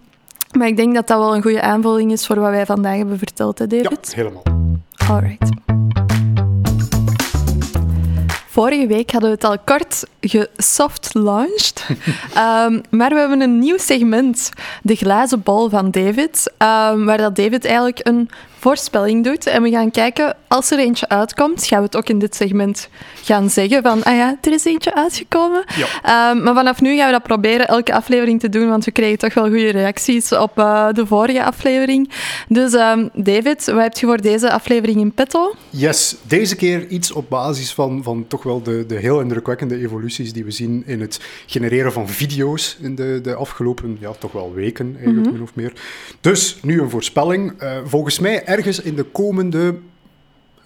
Maar 0.57 0.67
ik 0.67 0.77
denk 0.77 0.93
dat 0.95 1.07
dat 1.07 1.17
wel 1.17 1.35
een 1.35 1.41
goede 1.41 1.61
aanvulling 1.61 2.11
is 2.11 2.25
voor 2.25 2.39
wat 2.39 2.49
wij 2.49 2.65
vandaag 2.65 2.97
hebben 2.97 3.17
verteld, 3.17 3.59
hè, 3.59 3.65
ja, 3.69 3.81
David? 3.81 4.15
helemaal. 4.15 4.43
Alright. 5.09 5.49
Vorige 8.53 8.87
week 8.87 9.11
hadden 9.11 9.29
we 9.29 9.35
het 9.35 9.43
al 9.43 9.57
kort 9.65 10.03
gesoft-launched. 10.21 11.85
Ehm, 12.33 12.79
maar 12.89 13.09
we 13.09 13.19
hebben 13.19 13.41
een 13.41 13.59
nieuw 13.59 13.77
segment, 13.77 14.49
de 14.81 14.95
glazen 14.95 15.43
bol 15.43 15.69
van 15.69 15.91
David, 15.91 16.53
ehm, 16.57 17.03
waar 17.03 17.17
dat 17.17 17.35
David 17.35 17.65
eigenlijk 17.65 17.99
een 18.07 18.29
voorspelling 18.59 19.23
doet. 19.23 19.47
En 19.47 19.61
we 19.61 19.69
gaan 19.69 19.91
kijken, 19.91 20.35
als 20.53 20.71
er 20.71 20.79
eentje 20.79 21.09
uitkomt, 21.09 21.65
gaan 21.65 21.79
we 21.79 21.85
het 21.85 21.95
ook 21.95 22.09
in 22.09 22.19
dit 22.19 22.35
segment 22.35 22.89
gaan 23.21 23.49
zeggen 23.49 23.81
van, 23.81 24.03
ah 24.03 24.15
ja, 24.15 24.37
er 24.41 24.53
is 24.53 24.65
eentje 24.65 24.95
uitgekomen. 24.95 25.63
Ja. 25.75 25.85
Ehm, 26.03 26.43
maar 26.43 26.53
vanaf 26.53 26.81
nu 26.81 26.95
gaan 26.95 27.05
we 27.05 27.11
dat 27.11 27.23
proberen 27.23 27.67
elke 27.67 27.93
aflevering 27.93 28.39
te 28.39 28.49
doen, 28.49 28.69
want 28.69 28.85
we 28.85 28.91
kregen 28.91 29.17
toch 29.17 29.33
wel 29.33 29.47
goede 29.47 29.69
reacties 29.69 30.31
op 30.31 30.57
eh, 30.57 30.87
de 30.91 31.05
vorige 31.05 31.43
aflevering. 31.43 32.09
Dus 32.47 32.73
ehm, 32.73 33.07
David, 33.13 33.65
wat 33.65 33.81
heb 33.81 33.97
je 33.97 34.05
voor 34.05 34.21
deze 34.21 34.51
aflevering 34.51 34.99
in 34.99 35.11
petto? 35.11 35.55
Yes, 35.69 36.15
deze 36.27 36.55
keer 36.55 36.87
iets 36.87 37.11
op 37.11 37.29
basis 37.29 37.73
van, 37.73 38.03
van 38.03 38.25
toch 38.27 38.43
wel 38.43 38.61
de, 38.61 38.85
de 38.85 38.95
heel 38.95 39.19
indrukwekkende 39.19 39.77
evoluties 39.77 40.33
die 40.33 40.43
we 40.43 40.51
zien 40.51 40.83
in 40.85 41.01
het 41.01 41.19
genereren 41.45 41.93
van 41.93 42.07
video's 42.07 42.77
in 42.81 42.95
de, 42.95 43.19
de 43.23 43.35
afgelopen, 43.35 43.97
ja, 43.99 44.11
toch 44.19 44.31
wel 44.31 44.53
weken 44.53 44.95
eigenlijk 44.97 45.31
min 45.31 45.41
of 45.41 45.55
meer. 45.55 45.73
Dus 46.21 46.57
nu 46.61 46.81
een 46.81 46.89
voorspelling. 46.89 47.53
Eh, 47.57 47.77
volgens 47.85 48.19
mij 48.19 48.45
ergens 48.45 48.81
in 48.81 48.95
de 48.95 49.03
komende 49.03 49.75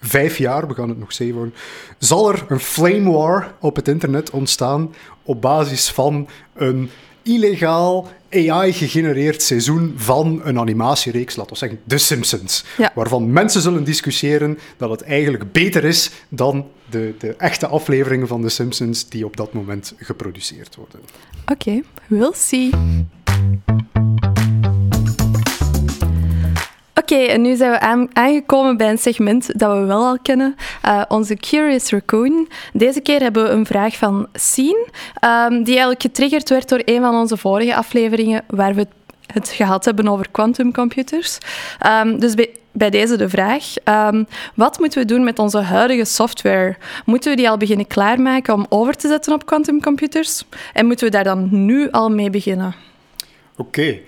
vijf 0.00 0.38
jaar, 0.38 0.68
we 0.68 0.74
gaan 0.74 0.88
het 0.88 0.98
nog 0.98 1.12
zeven 1.12 1.34
worden, 1.34 1.54
zal 1.98 2.32
er 2.32 2.44
een 2.48 2.60
flame 2.60 3.10
war 3.10 3.54
op 3.60 3.76
het 3.76 3.88
internet 3.88 4.30
ontstaan 4.30 4.94
op 5.22 5.40
basis 5.40 5.90
van 5.90 6.28
een 6.54 6.90
illegaal 7.22 8.08
AI-gegenereerd 8.30 9.42
seizoen 9.42 9.94
van 9.96 10.40
een 10.44 10.58
animatiereeks, 10.58 11.36
laten 11.36 11.52
we 11.52 11.58
zeggen 11.58 11.80
The 11.86 11.98
Simpsons. 11.98 12.64
Ja. 12.76 12.92
Waarvan 12.94 13.32
mensen 13.32 13.60
zullen 13.60 13.84
discussiëren 13.84 14.58
dat 14.76 14.90
het 14.90 15.02
eigenlijk 15.02 15.52
beter 15.52 15.84
is 15.84 16.10
dan 16.28 16.66
de, 16.90 17.14
de 17.18 17.34
echte 17.36 17.66
afleveringen 17.66 18.26
van 18.26 18.42
The 18.42 18.48
Simpsons 18.48 19.08
die 19.08 19.24
op 19.24 19.36
dat 19.36 19.52
moment 19.52 19.94
geproduceerd 19.96 20.76
worden. 20.76 21.00
Oké, 21.46 21.80
we'll 22.08 22.32
see. 22.34 22.70
Oké, 27.10 27.22
en 27.22 27.42
nu 27.42 27.56
zijn 27.56 27.70
we 27.70 27.80
aan- 27.80 28.08
aangekomen 28.12 28.76
bij 28.76 28.90
een 28.90 28.98
segment 28.98 29.58
dat 29.58 29.72
we 29.78 29.84
wel 29.84 30.04
al 30.04 30.18
kennen. 30.22 30.54
eh, 30.82 31.02
onze 31.08 31.34
Curious 31.36 31.90
Raccoon. 31.90 32.48
Deze 32.72 33.00
keer 33.00 33.20
hebben 33.20 33.42
we 33.44 33.48
een 33.50 33.66
vraag 33.66 33.96
van 33.96 34.26
Sien, 34.32 34.86
ehm, 35.20 35.52
die 35.52 35.66
eigenlijk 35.72 36.02
getriggerd 36.02 36.48
werd 36.48 36.68
door 36.68 36.82
een 36.84 37.00
van 37.00 37.14
onze 37.14 37.36
vorige 37.36 37.74
afleveringen, 37.74 38.44
waar 38.46 38.74
we 38.74 38.86
het- 39.26 39.48
gehad 39.48 39.84
hebben 39.84 40.08
over 40.08 40.26
quantumcomputers. 40.30 41.38
Ehm, 41.78 42.18
dus 42.18 42.34
bij, 42.72 42.90
deze 42.90 43.16
de 43.16 43.28
vraag, 43.28 43.64
ehm, 43.84 44.24
wat 44.54 44.78
moeten 44.78 45.00
we 45.00 45.06
doen 45.06 45.24
met 45.24 45.38
onze 45.38 45.58
huidige 45.60 46.04
software? 46.04 46.76
Moeten 47.04 47.30
we 47.30 47.36
die 47.36 47.50
al 47.50 47.56
beginnen 47.56 47.86
klaarmaken 47.86 48.54
om 48.54 48.66
over 48.68 48.96
te 48.96 49.08
zetten 49.08 49.32
op 49.32 49.46
quantumcomputers? 49.46 50.44
En 50.72 50.86
moeten 50.86 51.06
we 51.06 51.12
daar 51.12 51.24
dan 51.24 51.48
nu 51.50 51.90
al 51.90 52.10
mee 52.10 52.30
beginnen? 52.30 52.74
Oké. 53.56 53.98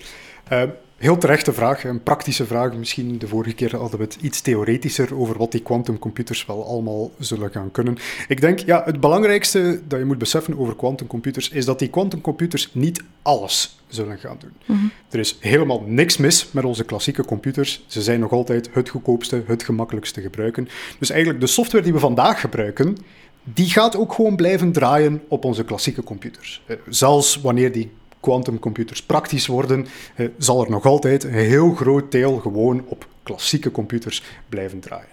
Heel 1.01 1.19
terechte 1.19 1.53
vraag, 1.53 1.85
een 1.85 2.03
praktische 2.03 2.47
vraag. 2.47 2.75
Misschien 2.75 3.19
de 3.19 3.29
vorige 3.29 3.55
keer 3.55 3.77
hadden 3.77 3.99
we 3.99 4.05
het 4.05 4.19
iets 4.21 4.41
theoretischer 4.41 5.15
over 5.15 5.39
wat 5.39 5.53
die 5.53 5.63
quantumcomputers 5.63 6.47
wel 6.47 6.67
allemaal 6.67 7.11
zullen 7.19 7.51
gaan 7.51 7.71
kunnen. 7.71 7.97
Ik 8.29 8.41
denk, 8.41 8.59
ja, 8.59 8.83
het 8.85 9.01
belangrijkste 9.01 9.81
dat 9.89 9.99
je 9.99 10.05
moet 10.05 10.19
beseffen 10.19 10.59
over 10.59 10.77
quantumcomputers 10.77 11.49
is 11.49 11.65
dat 11.65 11.79
die 11.79 11.89
quantumcomputers 11.89 12.71
niet 12.73 13.03
alles 13.23 13.81
zullen 13.89 14.19
gaan 14.19 14.37
doen. 14.39 14.91
Er 15.11 15.19
is 15.19 15.37
helemaal 15.41 15.83
niks 15.87 16.17
mis 16.17 16.49
met 16.53 16.65
onze 16.65 16.85
klassieke 16.85 17.25
computers. 17.25 17.85
Ze 17.87 18.03
zijn 18.03 18.21
nog 18.21 18.33
altijd 18.33 18.71
het 18.73 18.89
goedkoopste, 18.89 19.43
het 19.47 19.63
gemakkelijkste 19.63 20.15
te 20.15 20.27
gebruiken. 20.27 20.69
Dus 20.99 21.11
eigenlijk 21.11 21.41
de 21.41 21.47
software 21.47 21.85
die 21.85 21.93
we 21.93 21.99
vandaag 21.99 22.41
gebruiken, 22.41 22.97
die 23.45 23.71
gaat 23.71 23.97
ook 23.97 24.13
gewoon 24.13 24.37
blijven 24.37 24.73
draaien 24.73 25.23
op 25.29 25.45
onze 25.45 25.65
klassieke 25.65 26.03
computers. 26.03 26.63
Eh, 26.67 26.77
Zelfs 26.89 27.41
wanneer 27.41 27.73
die 27.73 27.91
quantumcomputers 28.21 29.03
praktisch 29.03 29.47
worden, 29.47 29.87
eh, 30.15 30.27
zal 30.39 30.65
er 30.65 30.71
nog 30.71 30.85
altijd 30.85 31.25
een 31.25 31.33
heel 31.33 31.75
groot 31.75 32.13
deel 32.13 32.37
gewoon 32.39 32.83
op 32.87 33.07
klassieke 33.23 33.71
computers 33.71 34.23
blijven 34.49 34.81
draaien. 34.81 35.09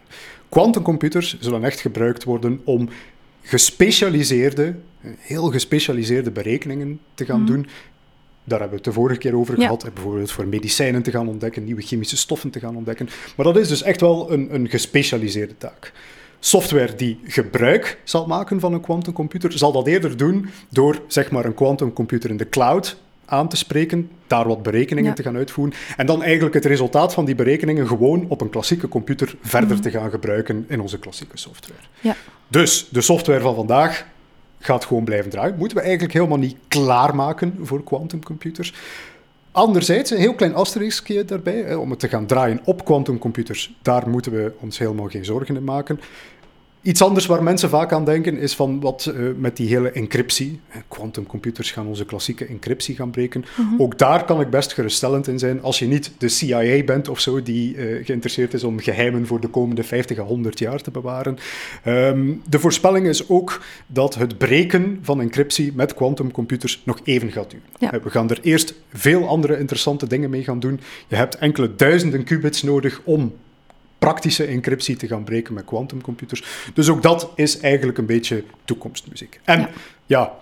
Quantumcomputers 0.50 1.38
zullen 1.39 1.63
echt 1.63 1.80
gebruikt 1.80 2.24
worden 2.24 2.62
om 2.63 2.89
gespecialiseerde, 3.41 4.76
eh, 5.02 5.12
heel 5.17 5.52
gespecialiseerde 5.52 6.32
berekeningen 6.32 7.00
te 7.13 7.26
gaan 7.26 7.46
doen. 7.46 7.67
Daar 8.43 8.60
hebben 8.60 8.78
we 8.78 8.84
het 8.86 8.93
de 8.93 9.00
vorige 9.02 9.20
keer 9.20 9.36
over 9.36 9.56
Ja. 9.60 9.62
gehad. 9.63 9.84
eh, 9.84 9.91
Bijvoorbeeld 9.93 10.32
voor 10.32 10.48
medicijnen 10.48 11.04
te 11.04 11.12
gaan 11.12 11.28
ontdekken, 11.28 11.63
nieuwe 11.63 11.82
chemische 11.82 12.17
stoffen 12.17 12.50
te 12.50 12.60
gaan 12.60 12.76
ontdekken. 12.76 13.10
Maar 13.36 13.46
dat 13.46 13.58
is 13.58 13.67
dus 13.67 13.82
echt 13.82 14.02
wel 14.02 14.32
een, 14.32 14.54
een 14.54 14.70
gespecialiseerde 14.70 15.58
taak. 15.58 15.91
Software 16.39 16.95
die 16.95 17.19
gebruik 17.23 18.00
zal 18.04 18.28
maken 18.28 18.60
van 18.60 18.73
een 18.73 18.82
quantumcomputer, 18.82 19.58
zal 19.58 19.71
dat 19.71 19.88
eerder 19.88 20.17
doen 20.17 20.50
door 20.69 21.02
zeg 21.08 21.32
maar, 21.32 21.45
een 21.45 21.54
quantumcomputer 21.54 22.30
in 22.30 22.38
de 22.38 22.50
cloud 22.50 22.97
aan 23.26 23.50
te 23.50 23.58
spreken, 23.58 24.10
daar 24.28 24.47
wat 24.47 24.63
berekeningen 24.63 25.10
Ja. 25.10 25.15
te 25.15 25.23
gaan 25.23 25.36
uitvoeren 25.36 25.73
en 25.97 26.06
dan 26.06 26.23
eigenlijk 26.23 26.56
het 26.56 26.65
resultaat 26.65 27.13
van 27.13 27.26
die 27.26 27.36
berekeningen 27.36 27.88
gewoon 27.88 28.26
op 28.28 28.41
een 28.41 28.50
klassieke 28.50 28.88
computer 28.88 29.36
verder 29.41 29.82
te 29.82 29.89
gaan 29.89 30.10
gebruiken 30.10 30.65
in 30.67 30.82
onze 30.82 31.00
klassieke 31.00 31.38
software. 31.38 31.80
Ja. 32.00 32.15
Dus 32.47 32.88
de 32.91 33.02
software 33.02 33.41
van 33.41 33.56
vandaag 33.56 34.06
gaat 34.60 34.86
gewoon 34.86 35.04
blijven 35.04 35.30
draaien. 35.32 35.56
Moeten 35.58 35.78
we 35.78 35.84
eigenlijk 35.84 36.13
helemaal 36.13 36.38
niet 36.38 36.56
klaarmaken 36.67 37.56
voor 37.62 37.84
quantumcomputers. 37.84 38.73
Anderzijds, 39.58 40.12
een 40.12 40.17
heel 40.17 40.34
klein 40.34 40.56
asteriskje 40.56 41.26
daarbij, 41.26 41.76
om 41.76 41.89
het 41.89 42.00
te 42.00 42.08
gaan 42.08 42.26
draaien 42.26 42.60
op 42.63 42.86
quantumcomputers, 42.86 43.78
daar 43.82 44.10
moeten 44.10 44.32
we 44.32 44.52
ons 44.60 44.78
helemaal 44.78 45.08
geen 45.08 45.26
zorgen 45.26 45.56
in 45.56 45.63
maken. 45.63 46.00
Iets 46.88 47.02
anders 47.02 47.26
waar 47.26 47.43
mensen 47.43 47.69
vaak 47.69 47.91
aan 47.91 48.06
denken 48.06 48.38
is 48.38 48.56
van 48.56 48.80
wat 48.80 49.06
eh, 49.06 49.21
met 49.38 49.58
die 49.58 49.67
hele 49.67 49.91
encryptie. 49.91 50.60
Quantumcomputers 50.88 51.71
gaan 51.71 51.88
onze 51.88 52.06
klassieke 52.06 52.45
encryptie 52.45 52.95
gaan 52.95 53.10
breken. 53.10 53.45
Ook 53.78 53.97
daar 53.97 54.26
kan 54.26 54.41
ik 54.41 54.50
best 54.50 54.73
geruststellend 54.73 55.28
in 55.28 55.39
zijn 55.39 55.62
als 55.62 55.80
je 55.80 55.86
niet 55.86 56.12
de 56.17 56.28
CIA 56.28 56.84
bent 56.84 57.08
of 57.08 57.19
zo 57.19 57.43
die 57.43 57.76
eh, 57.76 58.06
geïnteresseerd 58.06 58.54
is 58.54 58.63
om 58.63 58.80
geheimen 58.80 59.28
voor 59.28 59.39
de 59.39 59.47
komende 59.47 59.84
50 59.84 60.19
à 60.19 60.23
100 60.23 60.60
jaar 60.60 60.82
te 60.82 60.91
bewaren. 60.91 61.38
Ehm, 61.84 62.34
de 62.50 62.60
voorspelling 62.60 63.08
is 63.08 63.30
ook 63.30 63.62
dat 63.88 64.15
het 64.15 64.38
breken 64.38 65.00
van 65.02 65.21
encryptie 65.21 65.73
met 65.76 65.93
quantumcomputers 65.93 66.82
nog 66.86 67.00
even 67.04 67.32
gaat 67.32 67.50
duren. 67.52 67.67
Ja. 67.80 67.91
Eh, 67.91 68.04
We 68.04 68.10
gaan 68.10 68.30
er 68.30 68.39
eerst 68.41 68.73
veel 68.93 69.28
andere 69.28 69.60
interessante 69.60 70.08
dingen 70.08 70.30
mee 70.30 70.43
gaan 70.43 70.60
doen. 70.60 70.80
Je 71.08 71.15
hebt 71.15 71.36
enkele 71.36 71.76
duizenden 71.76 72.23
qubits 72.23 72.63
nodig 72.63 73.02
om 73.04 73.34
praktische 73.99 74.45
encryptie 74.45 74.95
te 74.95 75.07
gaan 75.07 75.23
breken 75.23 75.53
met 75.53 75.65
quantumcomputers. 75.65 76.43
Dus 76.73 76.89
ook 76.89 77.01
dat 77.01 77.29
is 77.36 77.60
eigenlijk 77.60 77.97
een 77.97 78.05
beetje 78.05 78.43
toekomstmuziek. 78.65 79.39
En 79.43 79.60
Ja. 79.60 79.69
ja, 80.05 80.33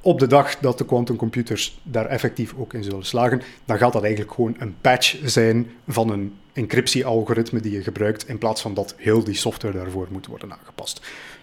op 0.00 0.18
de 0.18 0.26
dag 0.26 0.58
dat 0.58 0.78
de 0.78 0.84
quantumcomputers 0.84 1.80
daar 1.82 2.06
effectief 2.06 2.54
ook 2.56 2.74
in 2.74 2.84
zullen 2.84 3.04
slagen, 3.04 3.42
dan 3.64 3.78
gaat 3.78 3.92
dat 3.92 4.02
eigenlijk 4.02 4.34
gewoon 4.34 4.56
een 4.58 4.74
patch 4.80 5.16
zijn 5.24 5.70
van 5.88 6.10
een 6.10 6.34
encryptie-algoritme 6.52 7.60
die 7.60 7.72
je 7.72 7.82
gebruikt, 7.82 8.28
in 8.28 8.38
plaats 8.38 8.60
van 8.60 8.74
dat 8.74 8.94
heel 8.96 9.24
die 9.24 9.34
software 9.34 9.78
daarvoor 9.78 10.08
moet 10.10 10.26
worden 10.26 10.52
aangepast. 10.52 11.00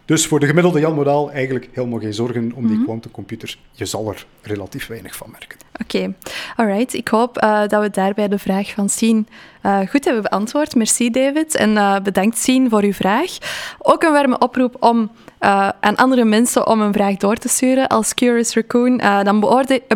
Dus 0.10 0.28
voor 0.28 0.40
de 0.40 0.46
gemiddelde 0.46 0.80
Jan 0.80 0.94
Modaal 0.94 1.32
eigenlijk 1.32 1.70
helemaal 1.74 2.00
geen 2.00 2.14
zorgen 2.14 2.52
om 2.56 2.68
die 2.68 2.84
quantumcomputers. 2.84 3.60
Je 3.72 3.86
zal 3.86 4.10
er 4.10 4.26
relatief 4.42 4.88
weinig 4.88 5.16
van 5.16 5.32
merken. 5.32 5.58
Oké, 5.82 6.14
alright. 6.56 6.94
Ik 6.94 7.08
hoop 7.08 7.38
eh, 7.38 7.68
dat 7.68 7.82
we 7.82 7.90
daarbij 7.90 8.28
de 8.28 8.40
vraag 8.40 8.72
van 8.72 8.90
Sien 8.90 9.28
eh, 9.62 9.80
goed 9.80 10.06
hebben 10.06 10.24
beantwoord. 10.24 10.76
Merci, 10.76 11.10
David. 11.10 11.56
En 11.56 11.78
eh, 11.78 12.00
bedankt, 12.00 12.38
Sien, 12.38 12.70
voor 12.70 12.82
uw 12.82 12.94
vraag. 12.94 13.38
Ook 13.80 14.04
een 14.04 14.12
warme 14.12 14.38
oproep 14.38 14.76
om 14.80 15.12
eh, 15.40 15.70
aan 15.80 15.96
andere 15.96 16.26
mensen 16.26 16.68
om 16.68 16.82
een 16.82 16.94
vraag 16.94 17.16
door 17.16 17.36
te 17.36 17.48
sturen 17.50 17.88
als 17.88 18.14
Curious 18.14 18.54
Raccoon. 18.56 19.00
Eh, 19.00 19.24
dan 19.24 19.40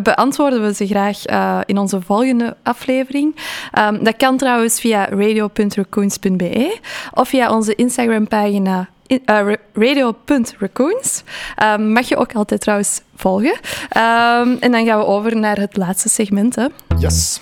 beantwoorden 0.02 0.62
we 0.62 0.74
ze 0.74 0.86
graag 0.86 1.24
eh, 1.26 1.58
in 1.66 1.78
onze 1.78 2.00
volgende 2.00 2.56
aflevering. 2.62 3.36
Ehm, 3.72 4.04
dat 4.04 4.16
kan 4.16 4.36
trouwens 4.36 4.80
via 4.80 5.08
radio.raccoons.be 5.08 6.78
of 7.12 7.28
via 7.28 7.50
onze 7.50 7.74
Instagram-pagina 7.74 8.88
in- 9.06 9.22
ra- 9.24 9.56
radio.raccoons. 9.72 11.22
Ehm, 11.56 11.92
mag 11.92 12.08
je 12.08 12.16
ook 12.16 12.34
altijd 12.34 12.60
trouwens 12.60 13.00
volgen. 13.16 13.56
Ehm, 13.88 14.56
en 14.60 14.72
dan 14.72 14.84
gaan 14.86 14.98
we 14.98 15.06
over 15.06 15.36
naar 15.36 15.56
het 15.56 15.76
laatste 15.76 16.08
segment. 16.08 16.54
Hè. 16.56 16.66
Yes. 16.98 17.40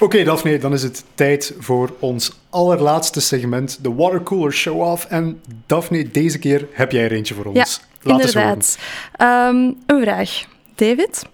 Oké, 0.00 0.24
Daphne, 0.24 0.58
dan 0.58 0.72
is 0.72 0.82
het 0.82 1.04
tijd 1.14 1.54
voor 1.58 1.94
ons 1.98 2.32
allerlaatste 2.50 3.20
segment, 3.20 3.78
de 3.82 3.94
Watercooler 3.94 4.52
Show-Off. 4.52 5.04
En 5.04 5.42
Daphne, 5.66 6.10
deze 6.10 6.38
keer 6.38 6.66
heb 6.72 6.92
jij 6.92 7.04
er 7.04 7.12
eentje 7.12 7.34
voor 7.34 7.44
ons. 7.44 7.56
Ja, 7.56 8.10
Laat 8.10 8.20
inderdaad. 8.20 8.78
Ehm, 9.16 9.56
een 9.86 10.00
vraag. 10.00 10.44
David, 10.74 11.24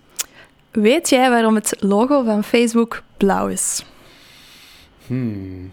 weet 0.70 1.08
jij 1.08 1.30
waarom 1.30 1.54
het 1.54 1.76
logo 1.78 2.22
van 2.24 2.44
Facebook 2.44 3.02
blauw 3.16 3.48
is? 3.48 3.84
Hmm. 5.06 5.70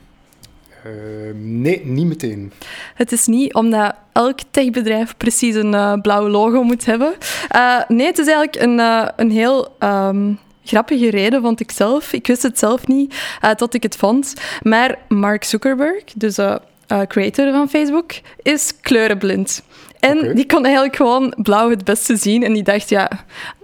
Eh, 0.84 0.92
nee, 1.36 1.86
niet 1.86 2.06
meteen. 2.06 2.52
Het 2.96 3.12
is 3.12 3.26
niet 3.26 3.54
omdat 3.54 3.96
elk 4.12 4.40
techbedrijf 4.52 5.18
precies 5.18 5.56
een 5.56 5.74
eh, 5.74 5.94
blauw 6.02 6.28
logo 6.28 6.64
moet 6.64 6.86
hebben. 6.86 7.14
Eh, 7.48 7.82
nee, 7.88 8.06
het 8.06 8.18
is 8.18 8.28
eigenlijk 8.28 8.64
een, 8.64 8.80
eh, 8.80 9.08
een 9.16 9.32
heel 9.32 9.76
ehm, 9.80 10.34
grappige 10.64 11.10
reden, 11.10 11.42
vond 11.42 11.60
ik 11.60 11.72
zelf. 11.72 12.14
Ik 12.14 12.28
wist 12.28 12.44
het 12.44 12.60
zelf 12.60 12.88
niet 12.88 13.16
eh, 13.42 13.52
tot 13.52 13.74
ik 13.74 13.84
het 13.84 13.96
vond. 13.96 14.34
Maar 14.62 14.98
Mark 15.08 15.44
Zuckerberg, 15.44 16.04
dus 16.16 16.36
de 16.36 16.62
creator 17.08 17.52
van 17.52 17.70
Facebook, 17.70 18.12
is 18.42 18.74
kleurenblind. 18.82 19.64
En 20.00 20.36
die 20.36 20.46
kon 20.46 20.64
eigenlijk 20.64 20.96
gewoon 20.96 21.34
blauw 21.38 21.70
het 21.70 21.84
beste 21.84 22.16
zien. 22.16 22.44
En 22.44 22.54
die 22.54 22.64
dacht, 22.64 22.90
ja, 22.90 23.10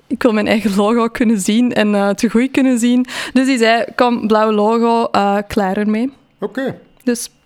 ik 0.07 0.23
wil 0.23 0.33
mijn 0.33 0.47
eigen 0.47 0.75
logo 0.75 1.07
kunnen 1.07 1.39
zien 1.39 1.73
en 1.73 2.15
te 2.15 2.29
goed 2.29 2.51
kunnen 2.51 2.79
zien. 2.79 3.05
Dus 3.33 3.45
die 3.45 3.57
zei, 3.57 3.86
kom, 3.95 4.27
blauw 4.27 4.51
logo, 4.51 5.10
klaar 5.47 5.77
ermee. 5.77 6.13
Oké. 6.39 6.79
Dus 7.03 7.23
dat 7.23 7.37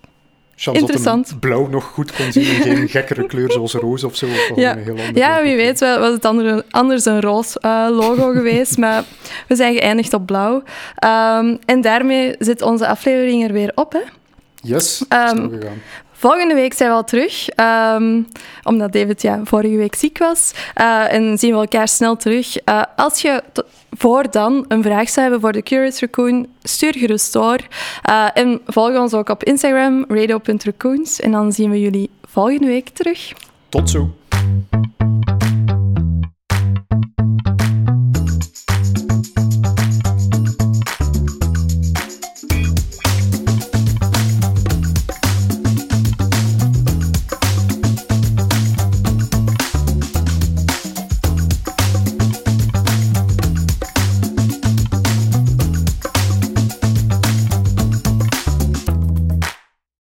Interessant. 0.70 1.34
blauw 1.40 1.66
nog 1.66 1.84
goed 1.84 2.12
kon 2.12 2.32
zien 2.32 2.46
en 2.46 2.62
geen 2.62 2.88
gekkere 2.88 3.26
kleur 3.26 3.52
zoals 3.52 3.74
roze 3.74 4.06
of 4.06 4.16
zo. 4.16 4.26
Of 4.26 4.56
Ja, 4.56 4.76
een 4.76 4.82
heel 4.82 4.96
ja 5.14 5.42
wie 5.42 5.56
weet 5.56 5.80
wel, 5.80 5.98
was 5.98 6.12
het 6.12 6.24
andere, 6.24 6.64
anders 6.70 7.04
een 7.04 7.20
roos 7.20 7.58
eh, 7.58 7.86
logo 7.90 8.30
geweest, 8.38 8.78
maar 8.78 9.04
we 9.48 9.56
zijn 9.56 9.74
geëindigd 9.74 10.14
op 10.14 10.26
blauw. 10.26 10.62
Ehm, 10.94 11.56
en 11.64 11.80
daarmee 11.80 12.34
zit 12.38 12.62
onze 12.62 12.86
aflevering 12.86 13.44
er 13.44 13.52
weer 13.52 13.72
op. 13.74 13.92
Hè? 13.92 14.00
Yes, 14.62 15.04
gegaan. 15.08 15.82
Volgende 16.22 16.54
week 16.54 16.72
zijn 16.72 16.90
we 16.90 16.96
al 16.96 17.04
terug, 17.04 17.48
ehm, 17.48 18.22
omdat 18.62 18.92
David 18.92 19.22
ja, 19.22 19.40
vorige 19.44 19.76
week 19.76 19.94
ziek 19.94 20.18
was. 20.18 20.52
Eh, 20.74 21.12
en 21.12 21.38
zien 21.38 21.52
we 21.52 21.60
elkaar 21.60 21.88
snel 21.88 22.16
terug. 22.16 22.56
Eh, 22.56 22.82
als 22.96 23.22
je 23.22 23.42
voor 23.90 24.30
dan 24.30 24.64
een 24.68 24.82
vraag 24.82 25.08
zou 25.08 25.20
hebben 25.20 25.40
voor 25.40 25.52
de 25.52 25.62
Curious 25.62 26.00
Raccoon, 26.00 26.46
stuur 26.62 26.94
gerust 26.94 27.32
door. 27.32 27.58
Eh, 28.02 28.28
en 28.34 28.60
volg 28.66 28.96
ons 28.96 29.14
ook 29.14 29.28
op 29.28 29.44
Instagram, 29.44 30.04
radio.raccoons. 30.08 31.20
En 31.20 31.32
dan 31.32 31.52
zien 31.52 31.70
we 31.70 31.80
jullie 31.80 32.10
volgende 32.28 32.66
week 32.66 32.88
terug. 32.88 33.32
Tot 33.68 33.90
zo. 33.90 34.10